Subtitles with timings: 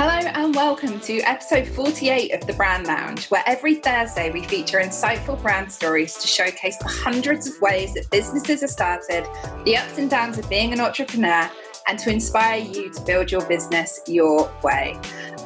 [0.00, 4.78] Hello and welcome to episode 48 of the Brand Lounge, where every Thursday we feature
[4.78, 9.26] insightful brand stories to showcase the hundreds of ways that businesses are started,
[9.64, 11.50] the ups and downs of being an entrepreneur,
[11.88, 14.96] and to inspire you to build your business your way.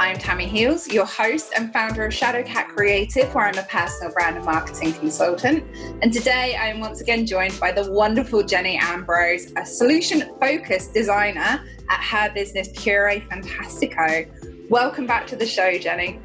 [0.02, 4.34] I'm Tammi Heels, your host and founder of Shadowcat Creative, where I'm a personal brand
[4.36, 5.64] and marketing consultant.
[6.02, 10.92] And today I am once again joined by the wonderful Jenny Ambrose, a solution focused
[10.92, 14.68] designer at her business Puree Fantastico.
[14.68, 16.18] Welcome back to the show, Jenny.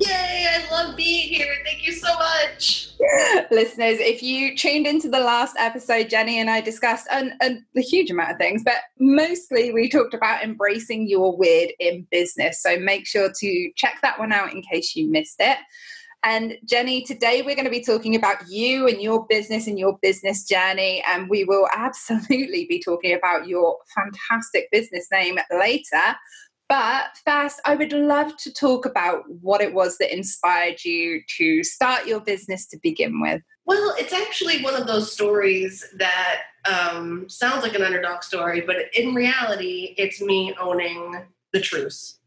[0.00, 1.54] Yay, I love being here.
[1.64, 2.90] Thank you so much.
[3.50, 7.80] Listeners, if you tuned into the last episode, Jenny and I discussed a, a, a,
[7.80, 12.62] huge amount of things, but mostly we talked about embracing your weird in business.
[12.62, 15.58] So make sure to check that one out in case you missed it.
[16.24, 19.98] And Jenny, today we're going to be talking about you and your business and your
[20.00, 21.04] business journey.
[21.06, 26.16] And we will absolutely be talking about your fantastic business name later.
[26.68, 31.62] But first, I would love to talk about what it was that inspired you to
[31.62, 33.42] start your business to begin with.
[33.66, 38.76] Well, it's actually one of those stories that um, sounds like an underdog story, but
[38.94, 42.18] in reality, it's me owning the truth.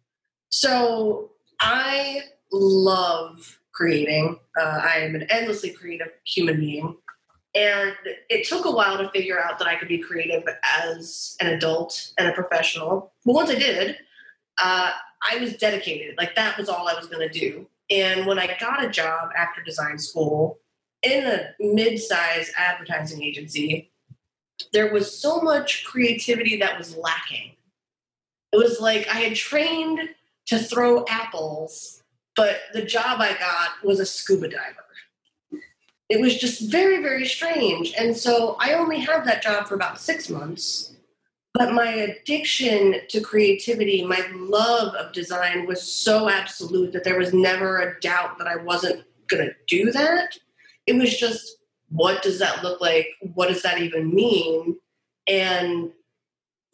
[0.50, 4.40] So I love creating.
[4.60, 6.96] Uh, I am an endlessly creative human being.
[7.56, 7.94] And
[8.30, 12.12] it took a while to figure out that I could be creative as an adult
[12.18, 13.14] and a professional.
[13.26, 13.98] But once I did,
[14.62, 14.92] uh,
[15.30, 16.18] I was dedicated.
[16.18, 17.68] Like that was all I was going to do.
[17.90, 20.60] And when I got a job after design school
[21.02, 23.92] in a mid-sized advertising agency,
[24.74, 27.54] there was so much creativity that was lacking.
[28.52, 30.10] It was like I had trained
[30.48, 32.02] to throw apples,
[32.36, 34.84] but the job I got was a scuba diver.
[36.10, 37.94] It was just very, very strange.
[37.98, 40.96] And so I only had that job for about six months.
[41.58, 47.34] But my addiction to creativity, my love of design was so absolute that there was
[47.34, 50.38] never a doubt that I wasn't going to do that.
[50.86, 51.58] It was just,
[51.90, 53.08] what does that look like?
[53.34, 54.78] What does that even mean?
[55.26, 55.92] And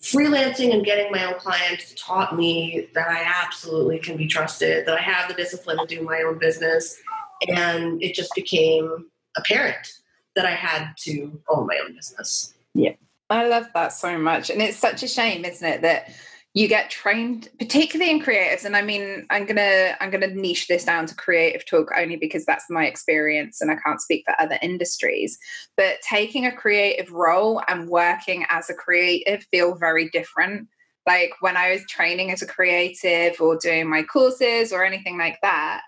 [0.01, 4.99] freelancing and getting my own clients taught me that I absolutely can be trusted, that
[4.99, 6.99] I have the discipline to do my own business.
[7.47, 9.93] And it just became apparent
[10.35, 12.53] that I had to own my own business.
[12.73, 12.95] Yeah.
[13.29, 14.49] I love that so much.
[14.49, 16.09] And it's such a shame, isn't it, that
[16.53, 20.85] you get trained particularly in creatives and i mean i'm gonna i'm gonna niche this
[20.85, 24.57] down to creative talk only because that's my experience and i can't speak for other
[24.61, 25.37] industries
[25.77, 30.67] but taking a creative role and working as a creative feel very different
[31.07, 35.39] like when i was training as a creative or doing my courses or anything like
[35.41, 35.81] that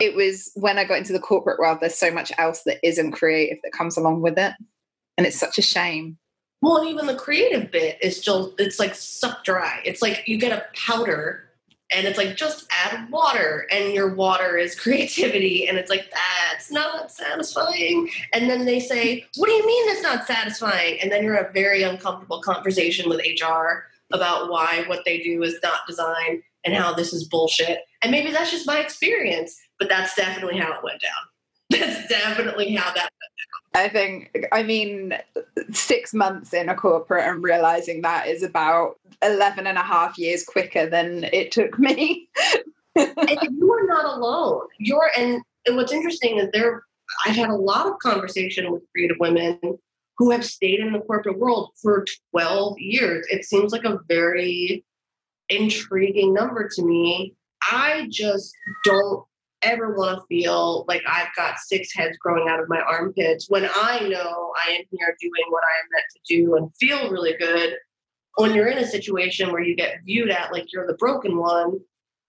[0.00, 3.12] it was when i got into the corporate world there's so much else that isn't
[3.12, 4.54] creative that comes along with it
[5.18, 6.16] and it's such a shame
[6.60, 9.80] well, even the creative bit is still, it's like sucked dry.
[9.84, 11.44] It's like you get a powder
[11.90, 16.70] and it's like just add water and your water is creativity and it's like that's
[16.70, 18.10] not satisfying.
[18.32, 21.00] And then they say what do you mean that's not satisfying?
[21.00, 25.42] And then you're in a very uncomfortable conversation with hr about why what they do
[25.42, 27.80] is not design and how this is bullshit.
[28.02, 31.10] And maybe that's just my experience but that's definitely how it went down.
[31.70, 33.10] That's definitely how that
[33.74, 35.14] I think, I mean,
[35.72, 40.44] six months in a corporate and realizing that is about 11 and a half years
[40.44, 42.28] quicker than it took me.
[42.96, 44.62] and you are not alone.
[44.78, 46.82] You're, and, and what's interesting is there,
[47.26, 49.58] I've had a lot of conversation with creative women
[50.16, 53.26] who have stayed in the corporate world for 12 years.
[53.30, 54.84] It seems like a very
[55.48, 57.34] intriguing number to me.
[57.62, 58.52] I just
[58.84, 59.24] don't
[59.62, 63.64] ever want to feel like I've got six heads growing out of my armpits when
[63.64, 67.34] I know I am here doing what I am meant to do and feel really
[67.38, 67.74] good.
[68.36, 71.78] When you're in a situation where you get viewed at like you're the broken one,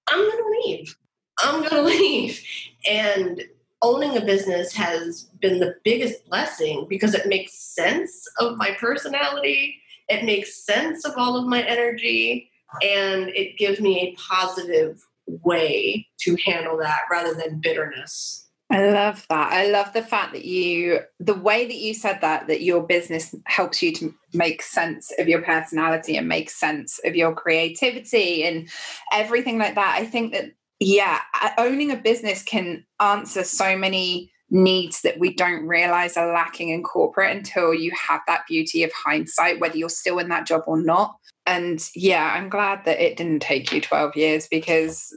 [0.09, 0.95] I'm going to leave.
[1.39, 2.41] I'm going to leave.
[2.89, 3.43] And
[3.81, 9.75] owning a business has been the biggest blessing because it makes sense of my personality,
[10.09, 12.49] it makes sense of all of my energy,
[12.83, 15.01] and it gives me a positive
[15.43, 18.45] way to handle that rather than bitterness.
[18.71, 19.51] I love that.
[19.51, 23.33] I love the fact that you, the way that you said that, that your business
[23.45, 28.69] helps you to make sense of your personality and make sense of your creativity and
[29.11, 29.97] everything like that.
[29.99, 31.19] I think that, yeah,
[31.57, 36.83] owning a business can answer so many needs that we don't realize are lacking in
[36.83, 40.81] corporate until you have that beauty of hindsight, whether you're still in that job or
[40.81, 41.15] not
[41.49, 45.13] and yeah i'm glad that it didn't take you 12 years because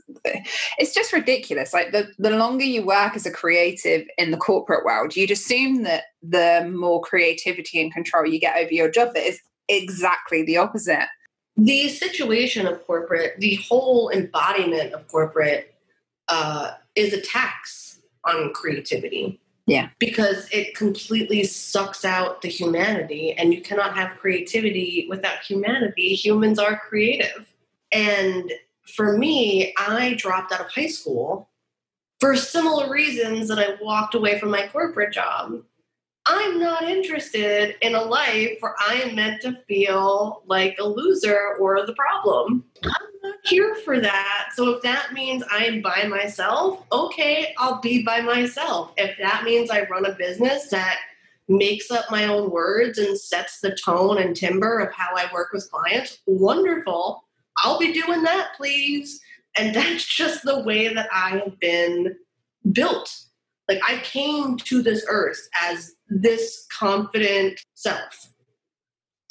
[0.78, 4.84] it's just ridiculous like the, the longer you work as a creative in the corporate
[4.84, 9.26] world you'd assume that the more creativity and control you get over your job that
[9.26, 11.06] is exactly the opposite
[11.56, 15.74] the situation of corporate, the whole embodiment of corporate,
[16.28, 19.40] uh, is a tax on creativity.
[19.66, 19.90] Yeah.
[19.98, 26.14] Because it completely sucks out the humanity, and you cannot have creativity without humanity.
[26.14, 27.46] Humans are creative.
[27.92, 28.52] And
[28.86, 31.48] for me, I dropped out of high school
[32.20, 35.62] for similar reasons that I walked away from my corporate job.
[36.26, 41.56] I'm not interested in a life where I am meant to feel like a loser
[41.58, 42.64] or the problem.
[42.84, 44.50] I'm not here for that.
[44.54, 48.92] So if that means I am by myself, okay, I'll be by myself.
[48.96, 50.98] If that means I run a business that
[51.48, 55.52] makes up my own words and sets the tone and timber of how I work
[55.52, 57.24] with clients, wonderful.
[57.58, 59.20] I'll be doing that, please.
[59.56, 62.16] And that's just the way that I have been
[62.72, 63.14] built.
[63.68, 68.31] Like I came to this earth as this confident self.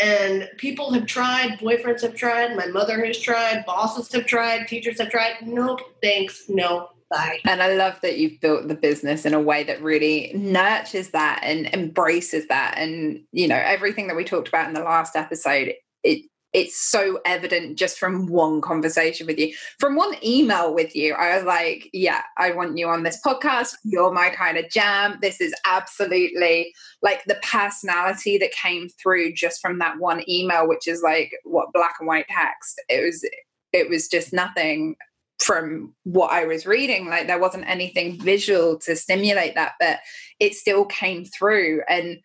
[0.01, 4.99] And people have tried, boyfriends have tried, my mother has tried, bosses have tried, teachers
[4.99, 5.35] have tried.
[5.43, 7.39] Nope, thanks, no, bye.
[7.45, 11.41] And I love that you've built the business in a way that really nurtures that
[11.43, 12.75] and embraces that.
[12.77, 15.73] And, you know, everything that we talked about in the last episode,
[16.03, 21.13] it it's so evident just from one conversation with you, from one email with you.
[21.13, 23.75] I was like, yeah, I want you on this podcast.
[23.83, 25.17] You're my kind of jam.
[25.21, 30.87] This is absolutely like the personality that came through just from that one email, which
[30.87, 32.81] is like what black and white text.
[32.89, 33.25] It was,
[33.71, 34.95] it was just nothing
[35.39, 37.07] from what I was reading.
[37.07, 39.99] Like there wasn't anything visual to stimulate that, but
[40.39, 41.81] it still came through.
[41.87, 42.19] And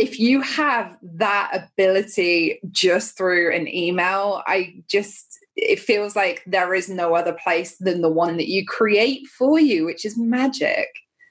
[0.00, 6.72] if you have that ability just through an email, I just it feels like there
[6.74, 10.88] is no other place than the one that you create for you, which is magic.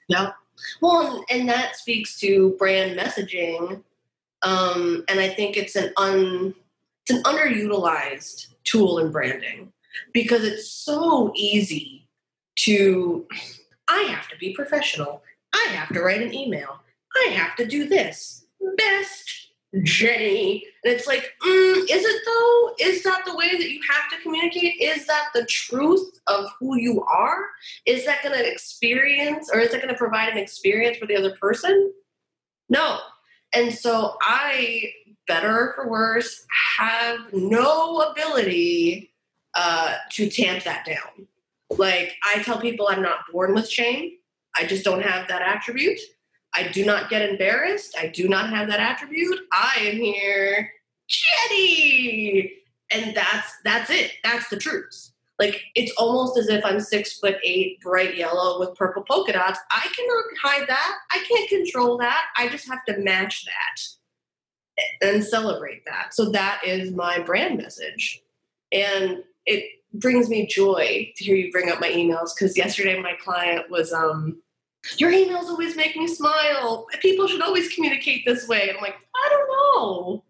[0.08, 0.32] Yeah.
[0.80, 3.82] Well, and that speaks to brand messaging.
[4.42, 6.54] Um, and I think it's an un
[7.06, 9.72] it's an underutilized tool in branding
[10.12, 12.06] because it's so easy
[12.60, 13.26] to
[13.88, 15.22] I have to be professional.
[15.52, 16.78] I have to write an email.
[17.16, 18.40] I have to do this
[18.76, 19.40] best
[19.82, 20.66] Jenny.
[20.82, 22.74] And it's like, mm, is it though?
[22.80, 24.80] Is that the way that you have to communicate?
[24.80, 27.46] Is that the truth of who you are?
[27.86, 31.16] Is that going to experience or is that going to provide an experience for the
[31.16, 31.92] other person?
[32.68, 32.98] No.
[33.52, 34.90] And so I,
[35.28, 36.44] better for worse,
[36.78, 39.12] have no ability
[39.54, 41.28] uh, to tamp that down.
[41.70, 44.12] Like I tell people I'm not born with shame.
[44.56, 46.00] I just don't have that attribute.
[46.54, 47.96] I do not get embarrassed.
[47.98, 49.38] I do not have that attribute.
[49.52, 50.70] I am here,
[51.08, 52.52] Jenny,
[52.92, 54.12] and that's that's it.
[54.24, 55.10] That's the truth.
[55.38, 59.58] Like it's almost as if I'm six foot eight, bright yellow with purple polka dots.
[59.70, 60.98] I cannot hide that.
[61.10, 62.24] I can't control that.
[62.36, 66.14] I just have to match that and celebrate that.
[66.14, 68.22] So that is my brand message,
[68.72, 69.64] and it
[69.94, 73.92] brings me joy to hear you bring up my emails because yesterday my client was
[73.92, 74.40] um
[74.96, 76.86] your emails always make me smile.
[77.00, 78.70] People should always communicate this way.
[78.70, 80.24] I'm like, I don't know.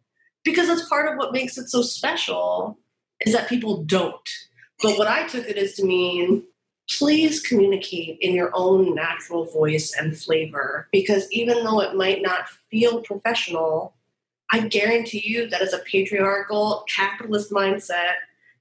[0.44, 2.78] Because that's part of what makes it so special
[3.20, 4.28] is that people don't.
[4.82, 6.44] But what I took it as to mean
[6.98, 10.88] please communicate in your own natural voice and flavor.
[10.92, 13.94] Because even though it might not feel professional,
[14.50, 18.14] I guarantee you that is a patriarchal capitalist mindset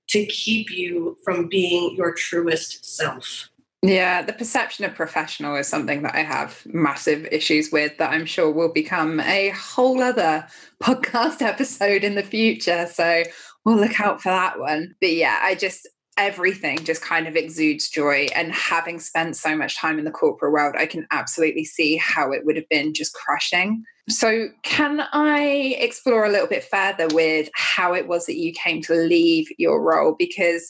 [0.10, 3.50] to keep you from being your truest self.
[3.82, 8.26] Yeah, the perception of professional is something that I have massive issues with that I'm
[8.26, 10.46] sure will become a whole other
[10.84, 12.88] podcast episode in the future.
[12.88, 13.24] So
[13.64, 14.96] we'll look out for that one.
[15.00, 18.28] But yeah, I just, everything just kind of exudes joy.
[18.36, 22.34] And having spent so much time in the corporate world, I can absolutely see how
[22.34, 23.84] it would have been just crushing.
[24.10, 28.82] So, can I explore a little bit further with how it was that you came
[28.84, 30.16] to leave your role?
[30.18, 30.70] Because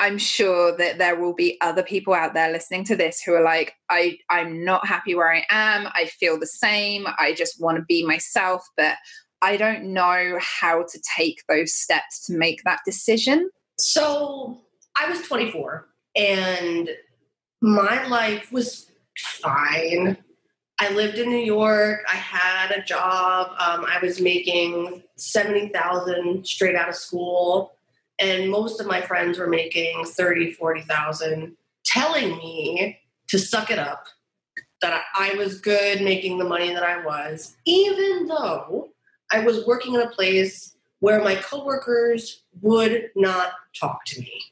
[0.00, 3.42] I'm sure that there will be other people out there listening to this who are
[3.42, 5.88] like, I, I'm not happy where I am.
[5.92, 7.06] I feel the same.
[7.18, 8.96] I just want to be myself, but
[9.42, 13.50] I don't know how to take those steps to make that decision.
[13.78, 14.60] So
[14.96, 16.90] I was 24 and
[17.60, 20.16] my life was fine.
[20.80, 22.00] I lived in New York.
[22.08, 23.48] I had a job.
[23.58, 27.72] Um, I was making 70,000 straight out of school
[28.18, 32.98] and most of my friends were making 30 40,000 telling me
[33.28, 34.06] to suck it up
[34.82, 38.90] that I was good making the money that I was even though
[39.30, 44.42] I was working in a place where my coworkers would not talk to me.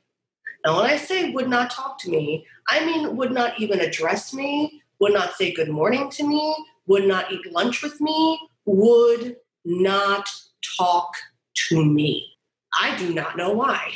[0.65, 4.33] Now when I say would not talk to me I mean would not even address
[4.33, 6.55] me would not say good morning to me
[6.87, 10.29] would not eat lunch with me would not
[10.79, 11.13] talk
[11.69, 12.36] to me
[12.79, 13.93] I do not know why.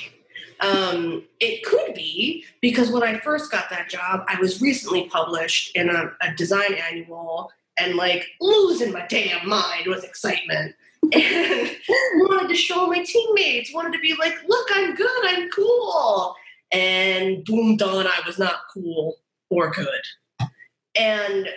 [0.61, 5.75] Um, it could be because when I first got that job, I was recently published
[5.75, 10.75] in a, a design annual and like losing my damn mind with excitement.
[11.13, 16.37] And wanted to show my teammates, wanted to be like, look, I'm good, I'm cool.
[16.73, 19.17] And boom, done, I was not cool
[19.49, 20.49] or good.
[20.95, 21.49] And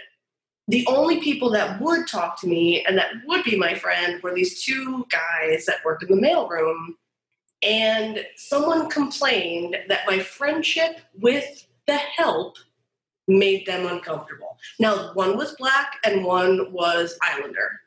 [0.68, 4.34] the only people that would talk to me and that would be my friend were
[4.34, 6.96] these two guys that worked in the mailroom
[7.64, 12.58] and someone complained that my friendship with the help
[13.28, 14.58] made them uncomfortable.
[14.80, 17.80] Now, one was black and one was Islander.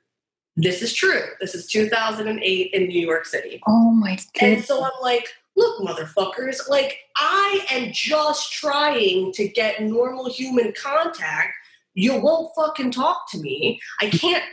[0.56, 1.22] This is true.
[1.40, 3.60] This is 2008 in New York City.
[3.66, 4.42] Oh my god.
[4.42, 10.72] And so I'm like, look, motherfuckers, like I am just trying to get normal human
[10.72, 11.52] contact.
[11.92, 13.80] You won't fucking talk to me.
[14.00, 14.44] I can't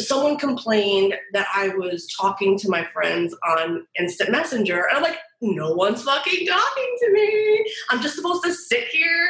[0.00, 4.86] someone complained that I was talking to my friends on instant messenger.
[4.88, 7.72] And I'm like, no one's fucking talking to me.
[7.90, 9.28] I'm just supposed to sit here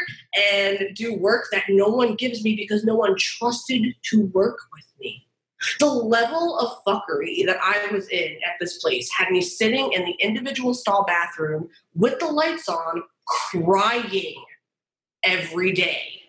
[0.52, 4.86] and do work that no one gives me because no one trusted to work with
[5.00, 5.26] me.
[5.80, 10.04] The level of fuckery that I was in at this place had me sitting in
[10.04, 14.44] the individual stall bathroom with the lights on, crying
[15.22, 16.22] every day.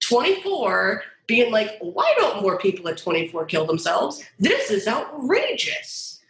[0.00, 4.22] 24 being like, why don't more people at 24 kill themselves?
[4.38, 6.20] This is outrageous.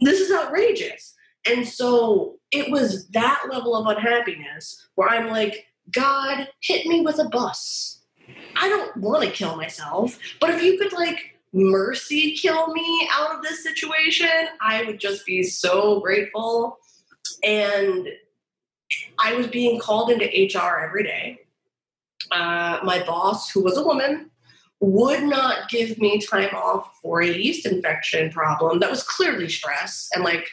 [0.00, 1.14] This is outrageous.
[1.46, 7.18] And so it was that level of unhappiness where I'm like, God, hit me with
[7.18, 8.02] a bus.
[8.56, 13.34] I don't want to kill myself, but if you could like mercy kill me out
[13.34, 16.78] of this situation, I would just be so grateful.
[17.42, 18.08] And
[19.22, 21.40] I was being called into HR every day.
[22.30, 24.30] Uh, my boss, who was a woman,
[24.84, 30.08] would not give me time off for a yeast infection problem that was clearly stress
[30.14, 30.48] and like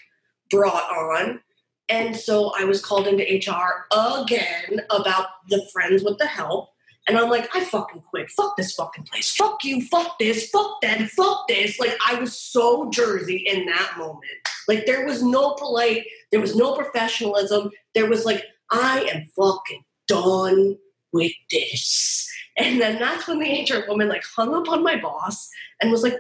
[0.49, 1.41] brought on.
[1.89, 6.69] And so I was called into HR again about the friends with the help.
[7.07, 8.29] And I'm like, I fucking quit.
[8.29, 9.35] Fuck this fucking place.
[9.35, 9.81] Fuck you.
[9.87, 10.49] Fuck this.
[10.49, 11.09] Fuck that.
[11.09, 11.79] Fuck this.
[11.79, 14.23] Like, I was so Jersey in that moment.
[14.67, 17.71] Like, there was no polite, there was no professionalism.
[17.95, 20.77] There was like, I am fucking done
[21.13, 22.29] with this.
[22.57, 25.49] And then that's when the HR woman like hung up on my boss
[25.81, 26.17] and was like,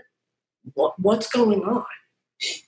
[0.73, 1.85] what, what's going on?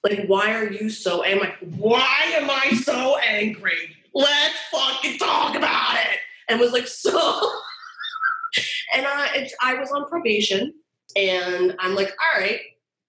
[0.04, 3.96] Like, why are you so I'm like, why am I so angry?
[4.14, 6.20] Let's fucking talk about it.
[6.48, 7.12] And was like, so
[8.94, 10.74] and I I was on probation
[11.16, 12.60] and I'm like, all right,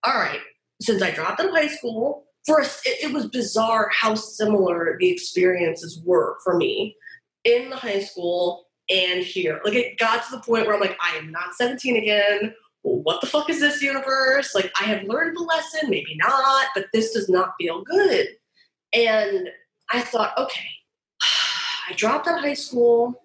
[0.05, 0.41] all right.
[0.81, 5.11] Since I dropped out of high school, first it, it was bizarre how similar the
[5.11, 6.97] experiences were for me
[7.45, 9.61] in the high school and here.
[9.65, 12.55] Like it got to the point where I'm like, I am not 17 again.
[12.83, 14.55] What the fuck is this universe?
[14.55, 18.29] Like I have learned the lesson, maybe not, but this does not feel good.
[18.93, 19.49] And
[19.91, 20.69] I thought, okay,
[21.91, 23.23] I dropped out of high school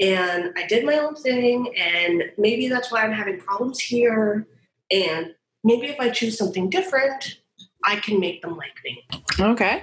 [0.00, 4.46] and I did my own thing, and maybe that's why I'm having problems here.
[4.90, 5.34] And
[5.64, 7.38] maybe if I choose something different,
[7.82, 9.06] I can make them like me.
[9.40, 9.82] Okay.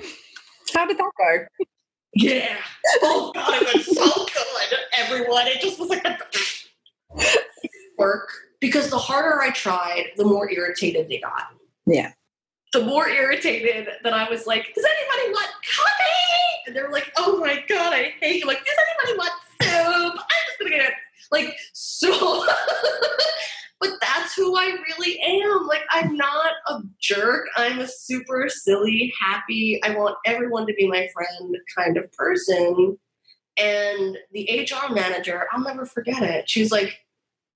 [0.74, 1.66] How did that go?
[2.16, 2.58] Yeah.
[3.02, 4.80] Oh god, it was so good.
[4.98, 6.06] Everyone, it just was like
[7.98, 8.30] work
[8.60, 11.48] because the harder I tried, the more irritated they got.
[11.86, 12.12] Yeah.
[12.72, 16.68] The more irritated that I was like, does anybody want coffee?
[16.68, 18.48] And they were like, oh my god, I hate you.
[18.48, 20.22] Like, does anybody want soup?
[20.22, 20.94] I'm just gonna get it.
[21.32, 22.12] Like, so
[23.80, 25.68] but that's who I really am.
[25.68, 27.46] Like, I'm not a jerk.
[27.56, 32.98] I'm a super silly, happy, I want everyone to be my friend kind of person.
[33.58, 36.50] And the HR manager, I'll never forget it.
[36.50, 37.00] She's like,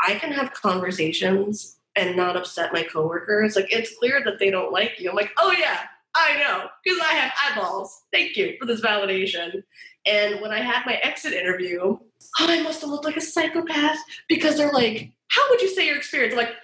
[0.06, 3.56] I can have conversations and not upset my coworkers.
[3.56, 5.10] Like, it's clear that they don't like you.
[5.10, 5.80] I'm like, oh, yeah,
[6.16, 8.04] I know, because I have eyeballs.
[8.12, 9.64] Thank you for this validation.
[10.06, 12.02] And when I had my exit interview, oh,
[12.40, 13.98] I must have looked like a psychopath
[14.28, 16.34] because they're like, how would you say your experience?
[16.34, 16.56] I'm like,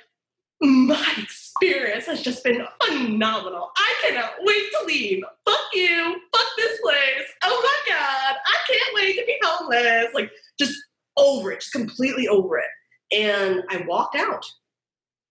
[0.61, 3.71] my experience has just been phenomenal.
[3.77, 5.23] I cannot wait to leave.
[5.45, 6.15] Fuck you.
[6.33, 7.27] Fuck this place.
[7.43, 8.35] Oh my God.
[8.45, 10.13] I can't wait to be homeless.
[10.13, 10.73] Like, just
[11.17, 12.65] over it, just completely over it.
[13.11, 14.45] And I walked out.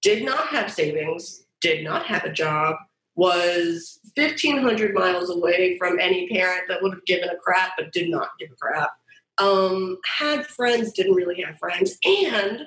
[0.02, 2.76] Did not have savings, did not have a job,
[3.14, 8.11] was 1,500 miles away from any parent that would have given a crap but did
[8.11, 8.90] not give a crap.
[9.38, 12.62] Um, had friends, didn't really have friends, and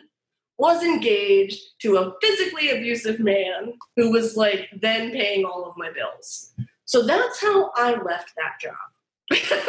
[0.57, 5.91] was engaged to a physically abusive man who was like then paying all of my
[5.91, 6.53] bills.
[6.85, 8.75] So that's how I left that job.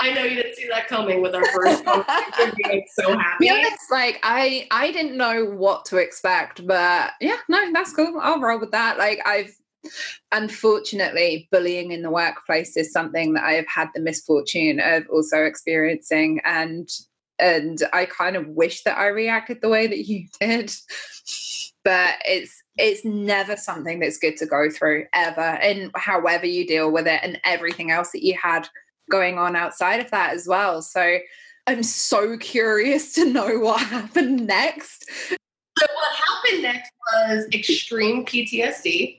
[0.00, 1.84] I know you didn't see that coming with our first
[2.56, 3.46] being so happy.
[3.90, 8.20] Like I I didn't know what to expect, but yeah, no, that's cool.
[8.22, 8.96] I'll roll with that.
[8.98, 9.52] Like I've
[10.32, 15.44] unfortunately, bullying in the workplace is something that I have had the misfortune of also
[15.44, 16.40] experiencing.
[16.44, 16.88] And
[17.38, 20.72] and I kind of wish that I reacted the way that you did.
[21.84, 25.40] but it's it's never something that's good to go through ever.
[25.40, 28.68] And however you deal with it and everything else that you had
[29.10, 30.80] going on outside of that as well.
[30.80, 31.18] So
[31.66, 35.10] I'm so curious to know what happened next.
[35.28, 39.18] So what happened next was extreme PTSD.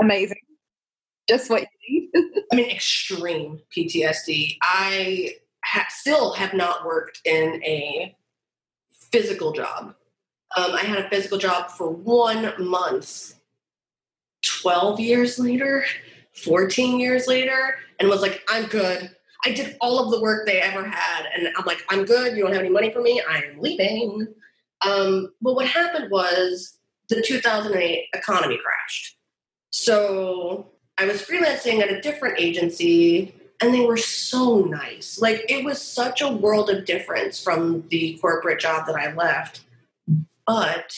[0.00, 0.38] Amazing.
[1.28, 2.42] Just what you need.
[2.52, 4.56] I mean, extreme PTSD.
[4.62, 5.34] I
[5.64, 8.16] ha- still have not worked in a
[8.92, 9.94] physical job.
[10.56, 13.34] Um, I had a physical job for one month.
[14.60, 15.84] 12 years later,
[16.34, 19.10] 14 years later, and was like, I'm good.
[19.46, 22.36] I did all of the work they ever had, and I'm like, I'm good.
[22.36, 23.22] You don't have any money for me.
[23.28, 24.26] I am leaving.
[24.82, 26.78] Um, but what happened was
[27.08, 29.16] the 2008 economy crashed.
[29.70, 35.18] So I was freelancing at a different agency and they were so nice.
[35.20, 39.62] Like it was such a world of difference from the corporate job that I left,
[40.46, 40.94] but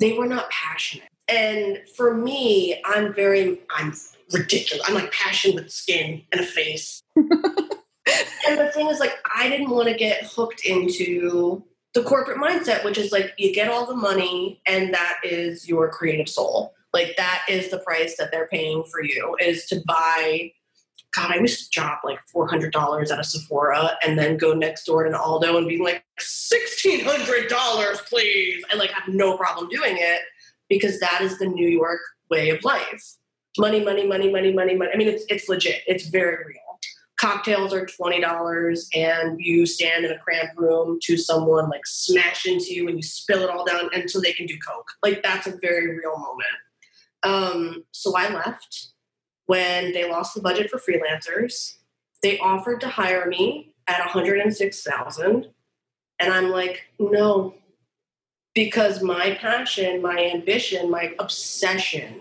[0.00, 1.08] they were not passionate.
[1.28, 3.94] And for me, I'm very, I'm
[4.32, 4.84] ridiculous.
[4.88, 7.00] I'm like passion with skin and a face.
[7.16, 11.62] and the thing is, like, I didn't want to get hooked into
[11.94, 15.88] the corporate mindset, which is like you get all the money and that is your
[15.90, 16.74] creative soul.
[16.92, 20.52] Like that is the price that they're paying for you is to buy.
[21.14, 24.52] God, I used to drop like four hundred dollars at a Sephora and then go
[24.52, 29.08] next door to an Aldo and be like sixteen hundred dollars, please, and like have
[29.08, 30.20] no problem doing it
[30.68, 33.16] because that is the New York way of life.
[33.58, 34.90] Money, money, money, money, money, money.
[34.92, 35.82] I mean, it's it's legit.
[35.86, 36.64] It's very real
[37.16, 42.74] cocktails are $20 and you stand in a cramped room to someone like smash into
[42.74, 45.56] you and you spill it all down until they can do coke like that's a
[45.62, 46.44] very real moment
[47.22, 48.88] um, so i left
[49.46, 51.76] when they lost the budget for freelancers
[52.22, 55.46] they offered to hire me at 106000
[56.18, 57.54] and i'm like no
[58.54, 62.20] because my passion my ambition my obsession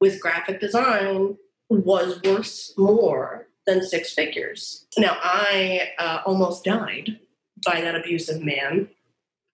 [0.00, 1.36] with graphic design
[1.68, 4.86] was worth more than six figures.
[4.96, 7.18] Now, I uh, almost died
[7.64, 8.88] by that abusive man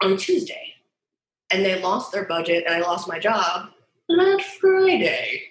[0.02, 0.74] on Tuesday,
[1.50, 3.70] and they lost their budget, and I lost my job
[4.08, 5.42] that Friday.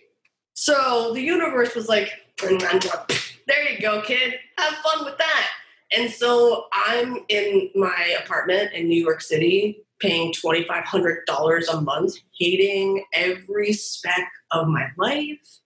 [0.53, 2.11] So the universe was like,
[2.41, 5.47] there you go, kid, have fun with that.
[5.95, 13.03] And so I'm in my apartment in New York City paying $2,500 a month, hating
[13.13, 15.59] every speck of my life,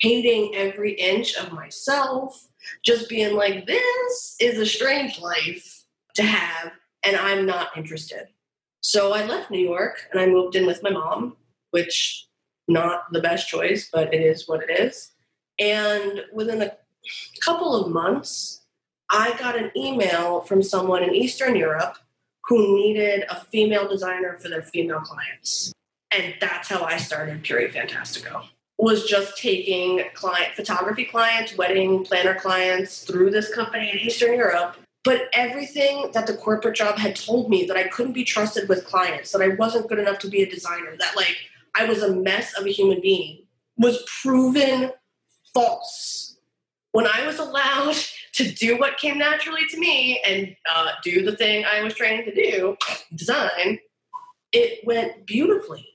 [0.00, 2.48] hating every inch of myself,
[2.84, 6.72] just being like, this is a strange life to have,
[7.04, 8.26] and I'm not interested.
[8.80, 11.36] So I left New York and I moved in with my mom,
[11.70, 12.25] which
[12.68, 15.12] not the best choice, but it is what it is.
[15.58, 16.76] And within a
[17.40, 18.62] couple of months,
[19.08, 21.96] I got an email from someone in Eastern Europe
[22.48, 25.72] who needed a female designer for their female clients.
[26.10, 28.46] And that's how I started Puree Fantastico
[28.78, 34.76] was just taking client photography clients, wedding planner clients through this company in Eastern Europe.
[35.02, 38.84] But everything that the corporate job had told me that I couldn't be trusted with
[38.84, 41.36] clients, that I wasn't good enough to be a designer, that like
[41.76, 43.44] I was a mess of a human being,
[43.76, 44.92] was proven
[45.52, 46.38] false.
[46.92, 47.96] When I was allowed
[48.34, 52.24] to do what came naturally to me and uh, do the thing I was trained
[52.26, 52.76] to do,
[53.14, 53.78] design,
[54.52, 55.86] it went beautifully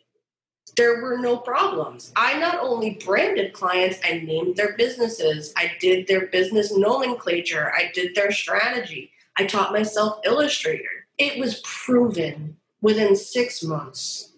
[0.77, 2.11] there were no problems.
[2.15, 7.91] I not only branded clients, I named their businesses, I did their business nomenclature, I
[7.93, 11.07] did their strategy, I taught myself Illustrator.
[11.17, 14.30] It was proven within six months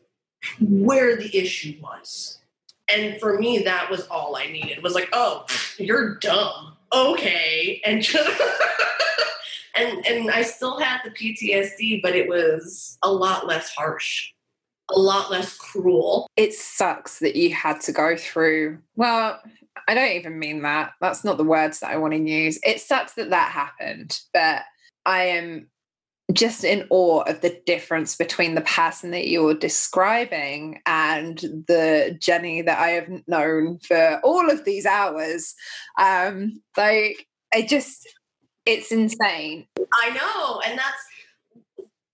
[0.59, 2.39] where the issue was.
[2.93, 4.83] And for me, that was all I needed.
[4.83, 5.45] Was like, oh,
[5.77, 6.75] you're dumb.
[6.93, 7.81] Okay.
[7.85, 8.05] And
[9.75, 14.33] and and I still had the PTSD, but it was a lot less harsh
[14.91, 16.27] a lot less cruel.
[16.35, 19.39] It sucks that you had to go through, well,
[19.87, 20.91] I don't even mean that.
[21.01, 22.59] That's not the words that I want to use.
[22.63, 24.61] It sucks that that happened, but
[25.05, 25.67] I am
[26.31, 32.61] just in awe of the difference between the person that you're describing and the Jenny
[32.61, 35.53] that I have known for all of these hours.
[35.99, 38.07] Um, like, I just,
[38.65, 39.67] it's insane.
[39.77, 40.61] I know.
[40.65, 41.03] And that's,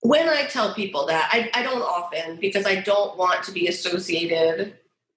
[0.02, 3.68] when I tell people that, I, I don't often because I don't want to be
[3.68, 4.76] associated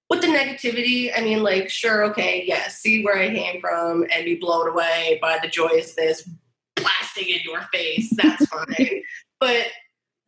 [0.09, 1.11] with the negativity.
[1.15, 5.17] I mean, like, sure, okay, yes, see where I came from and be blown away
[5.21, 6.29] by the joyousness
[6.75, 8.11] blasting in your face.
[8.15, 9.01] That's fine.
[9.39, 9.67] But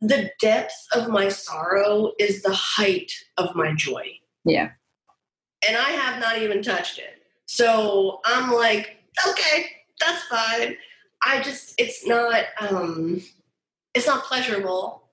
[0.02, 4.20] the depth of my sorrow is the height of my joy.
[4.44, 4.72] Yeah.
[5.68, 7.24] and I have not even touched it.
[7.48, 9.68] So I'm like, okay,
[10.00, 10.76] that's fine.
[11.24, 13.22] I just, it's not, um,
[13.94, 15.04] it's not pleasurable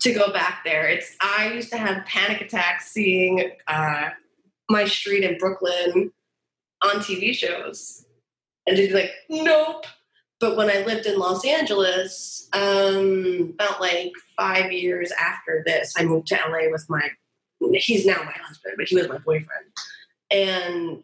[0.00, 0.88] to go back there.
[0.88, 4.10] It's, I used to have panic attacks seeing uh,
[4.68, 6.12] my street in Brooklyn
[6.82, 8.04] on TV shows
[8.66, 9.86] and just be like, nope.
[10.40, 16.04] But when I lived in Los Angeles, um, about like five years after this, I
[16.04, 17.08] moved to LA with my,
[17.72, 19.66] he's now my husband, but he was my boyfriend.
[20.30, 21.02] And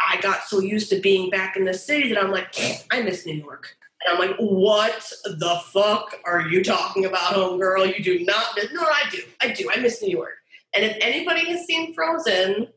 [0.00, 2.54] I got so used to being back in the city that I'm like,
[2.92, 3.76] I miss New York.
[4.04, 7.96] And I'm like, what the fuck are you talking about, homegirl?
[7.96, 8.70] You do not miss.
[8.72, 9.18] No, I do.
[9.42, 9.68] I do.
[9.72, 10.34] I miss New York.
[10.72, 12.68] And if anybody has seen Frozen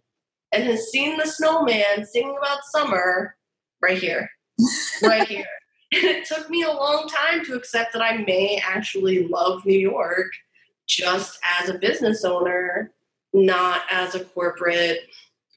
[0.51, 3.35] and has seen the snowman singing about summer,
[3.81, 4.29] right here,
[5.03, 5.45] right here.
[5.93, 9.77] And it took me a long time to accept that I may actually love New
[9.77, 10.31] York
[10.87, 12.91] just as a business owner,
[13.33, 14.99] not as a corporate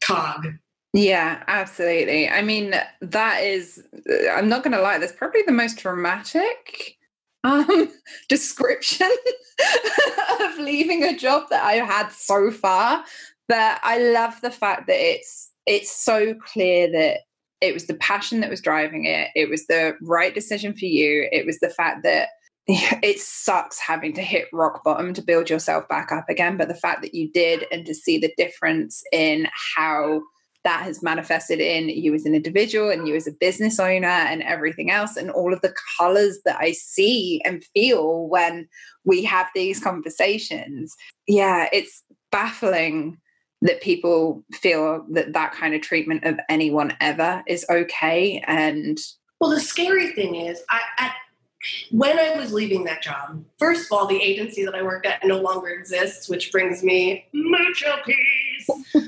[0.02, 0.46] cog.
[0.92, 2.28] Yeah, absolutely.
[2.28, 3.84] I mean, that is,
[4.30, 6.98] I'm not going to lie, that's probably the most dramatic
[7.42, 7.92] um,
[8.28, 9.10] description
[10.40, 13.04] of leaving a job that I've had so far.
[13.48, 17.20] But I love the fact that it's it's so clear that
[17.64, 19.30] it was the passion that was driving it.
[19.34, 21.26] It was the right decision for you.
[21.32, 22.28] It was the fact that
[22.66, 26.58] it sucks having to hit rock bottom to build yourself back up again.
[26.58, 30.20] But the fact that you did and to see the difference in how
[30.64, 34.42] that has manifested in you as an individual and you as a business owner and
[34.42, 38.66] everything else and all of the colors that I see and feel when
[39.04, 40.94] we have these conversations.
[41.26, 43.18] Yeah, it's baffling
[43.64, 48.98] that people feel that that kind of treatment of anyone ever is okay and
[49.40, 51.12] well the scary thing is I, at
[51.90, 55.24] when I was leaving that job, first of all, the agency that I worked at
[55.24, 58.68] no longer exists, which brings me mucho peace.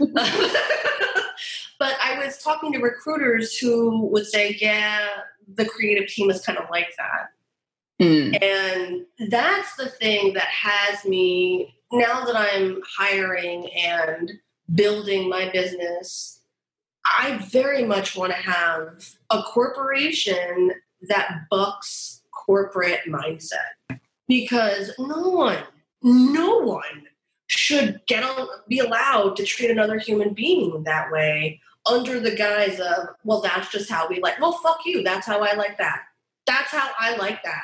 [1.79, 5.07] but I was talking to recruiters who would say, yeah,
[5.55, 7.29] the creative team is kind of like that.
[8.01, 8.43] Mm.
[8.43, 14.33] And that's the thing that has me, now that I'm hiring and
[14.75, 16.41] building my business,
[17.05, 20.73] I very much want to have a corporation
[21.09, 23.99] that bucks corporate mindset
[24.29, 25.63] because no one,
[26.03, 27.07] no one
[27.47, 32.81] should get on, be allowed to treat another human being that way under the guise
[32.81, 34.41] of, well, that's just how we like.
[34.41, 35.03] Well, fuck you.
[35.03, 36.03] That's how I like that.
[36.47, 37.63] That's how I like that.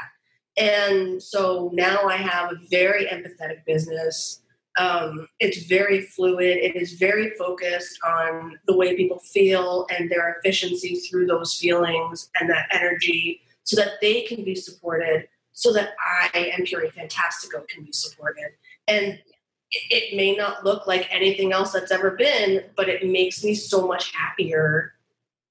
[0.56, 4.41] And so now I have a very empathetic business.
[4.78, 6.58] Um, it's very fluid.
[6.58, 12.30] It is very focused on the way people feel and their efficiency through those feelings
[12.40, 17.66] and that energy so that they can be supported, so that I and Purée Fantastico
[17.68, 18.52] can be supported.
[18.88, 19.20] And
[19.90, 23.86] it may not look like anything else that's ever been, but it makes me so
[23.86, 24.94] much happier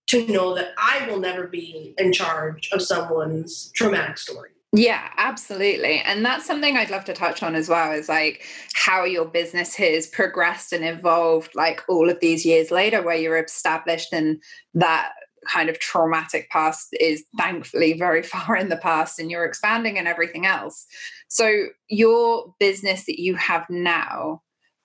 [0.07, 4.49] to know that I will never be in charge of someone's traumatic story.
[4.73, 5.99] Yeah, absolutely.
[6.05, 9.75] And that's something I'd love to touch on as well is like how your business
[9.75, 14.41] has progressed and evolved like all of these years later where you're established and
[14.73, 15.12] that
[15.45, 20.07] kind of traumatic past is thankfully very far in the past and you're expanding and
[20.07, 20.86] everything else.
[21.27, 24.41] So, your business that you have now,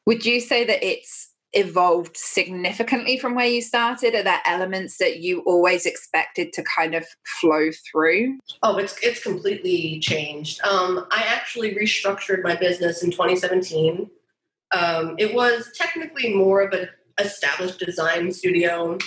[0.07, 4.14] would you say that it's evolved significantly from where you started?
[4.14, 7.07] Are there elements that you always expected to kind of
[7.40, 8.38] flow through?
[8.62, 10.61] Oh, it's it's completely changed.
[10.64, 14.11] Um, I actually restructured my business in 2017.
[14.73, 16.88] Um, it was technically more of an
[17.19, 18.99] established design studio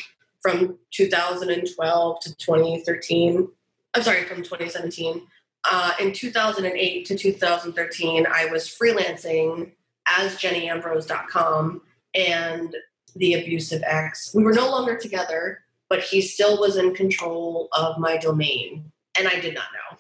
[0.41, 3.47] from 2012 to 2013.
[3.93, 5.21] I'm sorry, from 2017.
[5.69, 9.71] Uh, in 2008 to 2013, I was freelancing
[10.07, 11.81] as JennyAmbrose.com
[12.13, 12.76] and
[13.15, 14.34] the abusive ex.
[14.34, 19.28] We were no longer together, but he still was in control of my domain, and
[19.28, 19.98] I did not know.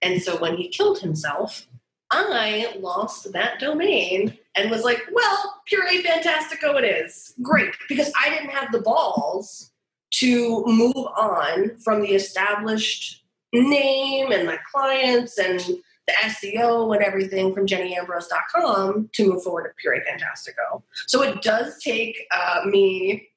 [0.00, 1.66] And so when he killed himself,
[2.10, 7.34] I lost that domain and was like, well, Purée Fantastico it is.
[7.40, 7.74] Great.
[7.88, 9.70] Because I didn't have the balls
[10.14, 15.62] to move on from the established name and my clients and
[16.06, 20.82] the SEO and everything from jennyambrose.com to move forward at Puree Fantastico.
[21.06, 23.28] So it does take uh, me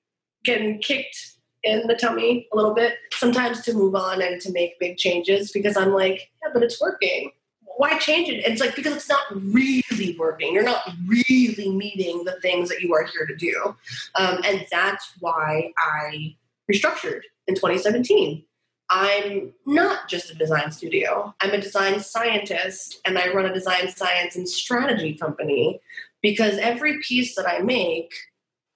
[0.43, 4.79] getting kicked in the tummy a little bit sometimes to move on and to make
[4.79, 7.31] big changes because I'm like, yeah, but it's working.
[7.77, 8.45] Why change it?
[8.45, 10.53] It's like because it's not really working.
[10.53, 13.75] You're not really meeting the things that you are here to do.
[14.15, 16.35] Um, and that's why I
[16.71, 18.45] restructured in 2017.
[18.89, 21.33] I'm not just a design studio.
[21.41, 25.81] I'm a design scientist and I run a design science and strategy company
[26.21, 28.13] because every piece that I make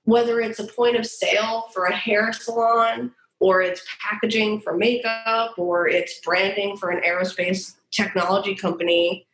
[0.09, 5.53] whether it's a point of sale for a hair salon, or it's packaging for makeup,
[5.57, 9.27] or it's branding for an aerospace technology company,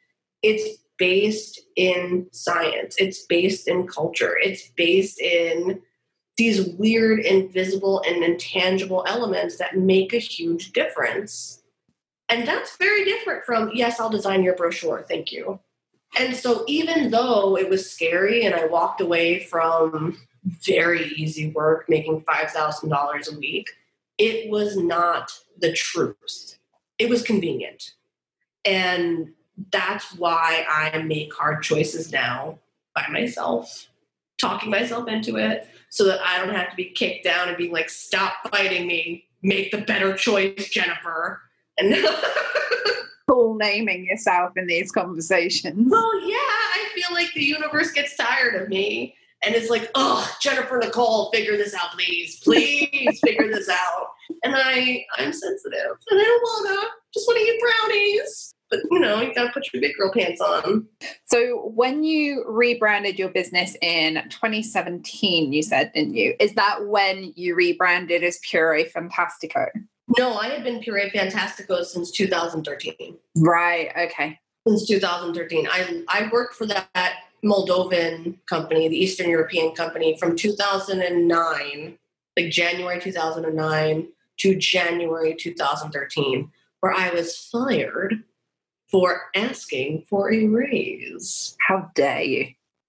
[0.43, 5.81] it's based in science, it's based in culture, it's based in
[6.37, 11.63] these weird, invisible, and intangible elements that make a huge difference.
[12.27, 15.59] And that's very different from, yes, I'll design your brochure, thank you.
[16.17, 20.17] And so, even though it was scary and I walked away from
[20.65, 23.69] very easy work, making $5,000 a week,
[24.17, 26.57] it was not the truth.
[26.97, 27.91] It was convenient.
[28.63, 29.33] And
[29.71, 32.59] that's why I make hard choices now
[32.93, 33.89] by myself,
[34.39, 37.71] talking myself into it so that I don't have to be kicked down and being
[37.71, 41.41] like, stop fighting me, make the better choice, Jennifer.
[41.77, 41.95] And
[43.27, 45.89] full naming yourself in these conversations.
[45.89, 50.29] Well, yeah, I feel like the universe gets tired of me and it's like, oh,
[50.41, 54.07] Jennifer Nicole, figure this out, please, please figure this out.
[54.43, 56.81] And I, I'm sensitive, and I don't wanna.
[57.13, 58.54] Just want to eat brownies.
[58.69, 60.87] But you know, you gotta put your big girl pants on.
[61.25, 66.35] So when you rebranded your business in 2017, you said, didn't you?
[66.39, 69.67] Is that when you rebranded as Purée Fantastico?
[70.17, 73.17] No, I had been Purée Fantastico since 2013.
[73.37, 73.91] Right.
[73.97, 74.39] Okay.
[74.67, 81.97] Since 2013, I I worked for that Moldovan company, the Eastern European company, from 2009,
[82.37, 88.23] like January 2009 to January 2013, where I was fired
[88.95, 91.57] for asking for a raise.
[91.59, 92.47] How dare you?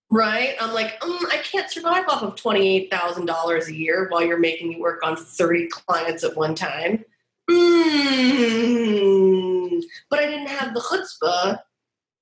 [0.08, 0.54] Right?
[0.60, 4.80] I'm like, mm, I can't survive off of $28,000 a year while you're making me
[4.80, 7.04] work on 30 clients at one time.
[7.50, 8.22] Mm.
[10.08, 11.58] But I didn't have the chutzpah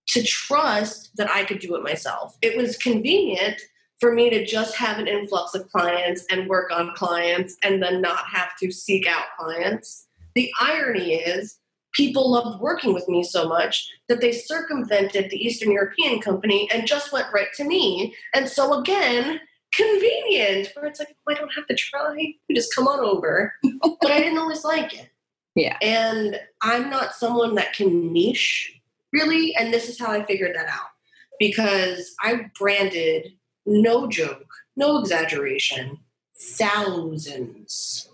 [0.07, 2.39] to trust that I could do it myself.
[2.41, 3.61] It was convenient
[4.01, 8.01] for me to just have an influx of clients and work on clients and then
[8.01, 10.07] not have to seek out clients.
[10.35, 11.59] The irony is,
[11.95, 16.87] people loved working with me so much that they circumvented the Eastern European company and
[16.87, 18.15] just went right to me.
[18.35, 19.41] And so, again,
[19.75, 22.35] convenient, where it's like, oh, I don't have to try.
[22.49, 23.55] You just come on over.
[23.63, 25.09] but I didn't always like it.
[25.55, 25.77] Yeah.
[25.81, 28.81] And I'm not someone that can niche
[29.13, 29.55] really.
[29.55, 30.91] And this is how I figured that out
[31.39, 33.33] because I branded,
[33.65, 35.99] no joke, no exaggeration,
[36.37, 38.09] thousands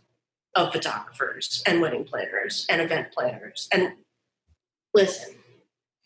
[0.54, 3.68] of photographers and wedding planners and event planners.
[3.72, 3.92] And
[4.94, 5.34] listen,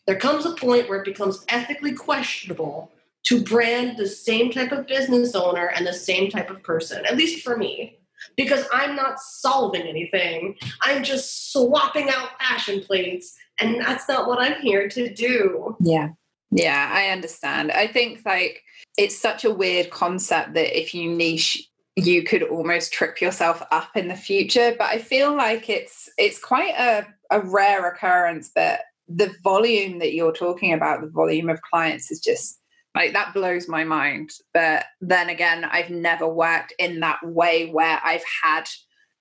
[0.07, 2.91] there comes a point where it becomes ethically questionable
[3.25, 7.17] to brand the same type of business owner and the same type of person, at
[7.17, 7.97] least for me,
[8.37, 10.55] because I'm not solving anything.
[10.81, 15.75] I'm just swapping out fashion plates, and that's not what I'm here to do.
[15.79, 16.09] Yeah.
[16.51, 17.71] Yeah, I understand.
[17.71, 18.61] I think like
[18.97, 23.89] it's such a weird concept that if you niche you could almost trip yourself up
[23.95, 28.81] in the future but i feel like it's it's quite a, a rare occurrence that
[29.07, 32.59] the volume that you're talking about the volume of clients is just
[32.95, 34.31] like that blows my mind.
[34.53, 38.63] But then again i've never worked in that way where i've had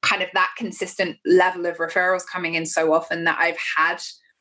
[0.03, 4.01] kind of that consistent level of referrals coming in so often that i've had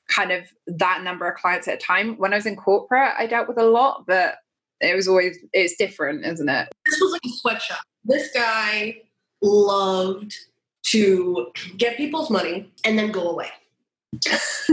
[0.10, 2.15] kind of that number of clients at a time.
[2.17, 4.36] When i was in corporate i dealt with a lot but
[4.82, 6.69] it was always it's different isn't it?
[6.86, 9.02] This was like a sweatshop this guy
[9.42, 10.36] loved
[10.88, 13.50] to get people's money and then go away.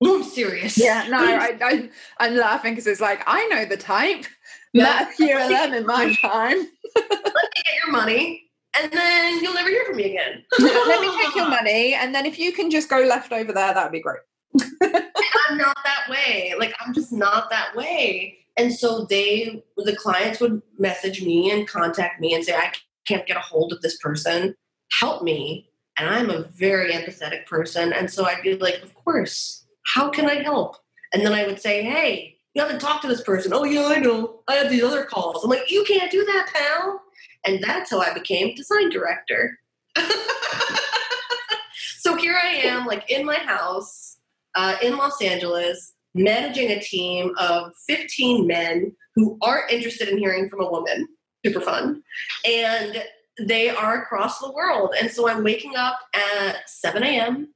[0.00, 0.78] no, I'm serious.
[0.78, 4.24] Yeah, no, I, I, I'm laughing because it's like, I know the type.
[4.72, 4.84] Yeah.
[4.84, 6.58] Met a few of them in my time.
[6.96, 8.48] Let me get your money
[8.80, 10.44] and then you'll never hear from me again.
[10.58, 13.74] Let me take your money, and then if you can just go left over there,
[13.74, 14.20] that'd be great.
[14.60, 16.54] I'm not that way.
[16.58, 18.37] Like I'm just not that way.
[18.58, 22.72] And so they, the clients would message me and contact me and say, I
[23.06, 24.54] can't get a hold of this person.
[24.90, 25.70] Help me.
[25.96, 27.92] And I'm a very empathetic person.
[27.92, 30.76] And so I'd be like, Of course, how can I help?
[31.12, 33.52] And then I would say, Hey, you haven't talked to this person.
[33.52, 34.40] Oh, yeah, I know.
[34.48, 35.44] I have these other calls.
[35.44, 37.00] I'm like, You can't do that, pal.
[37.46, 39.58] And that's how I became design director.
[41.98, 44.18] so here I am, like in my house
[44.54, 50.48] uh, in Los Angeles managing a team of 15 men who aren't interested in hearing
[50.48, 51.08] from a woman.
[51.44, 52.02] Super fun.
[52.44, 53.04] And
[53.40, 54.94] they are across the world.
[55.00, 57.54] And so I'm waking up at 7 a.m.,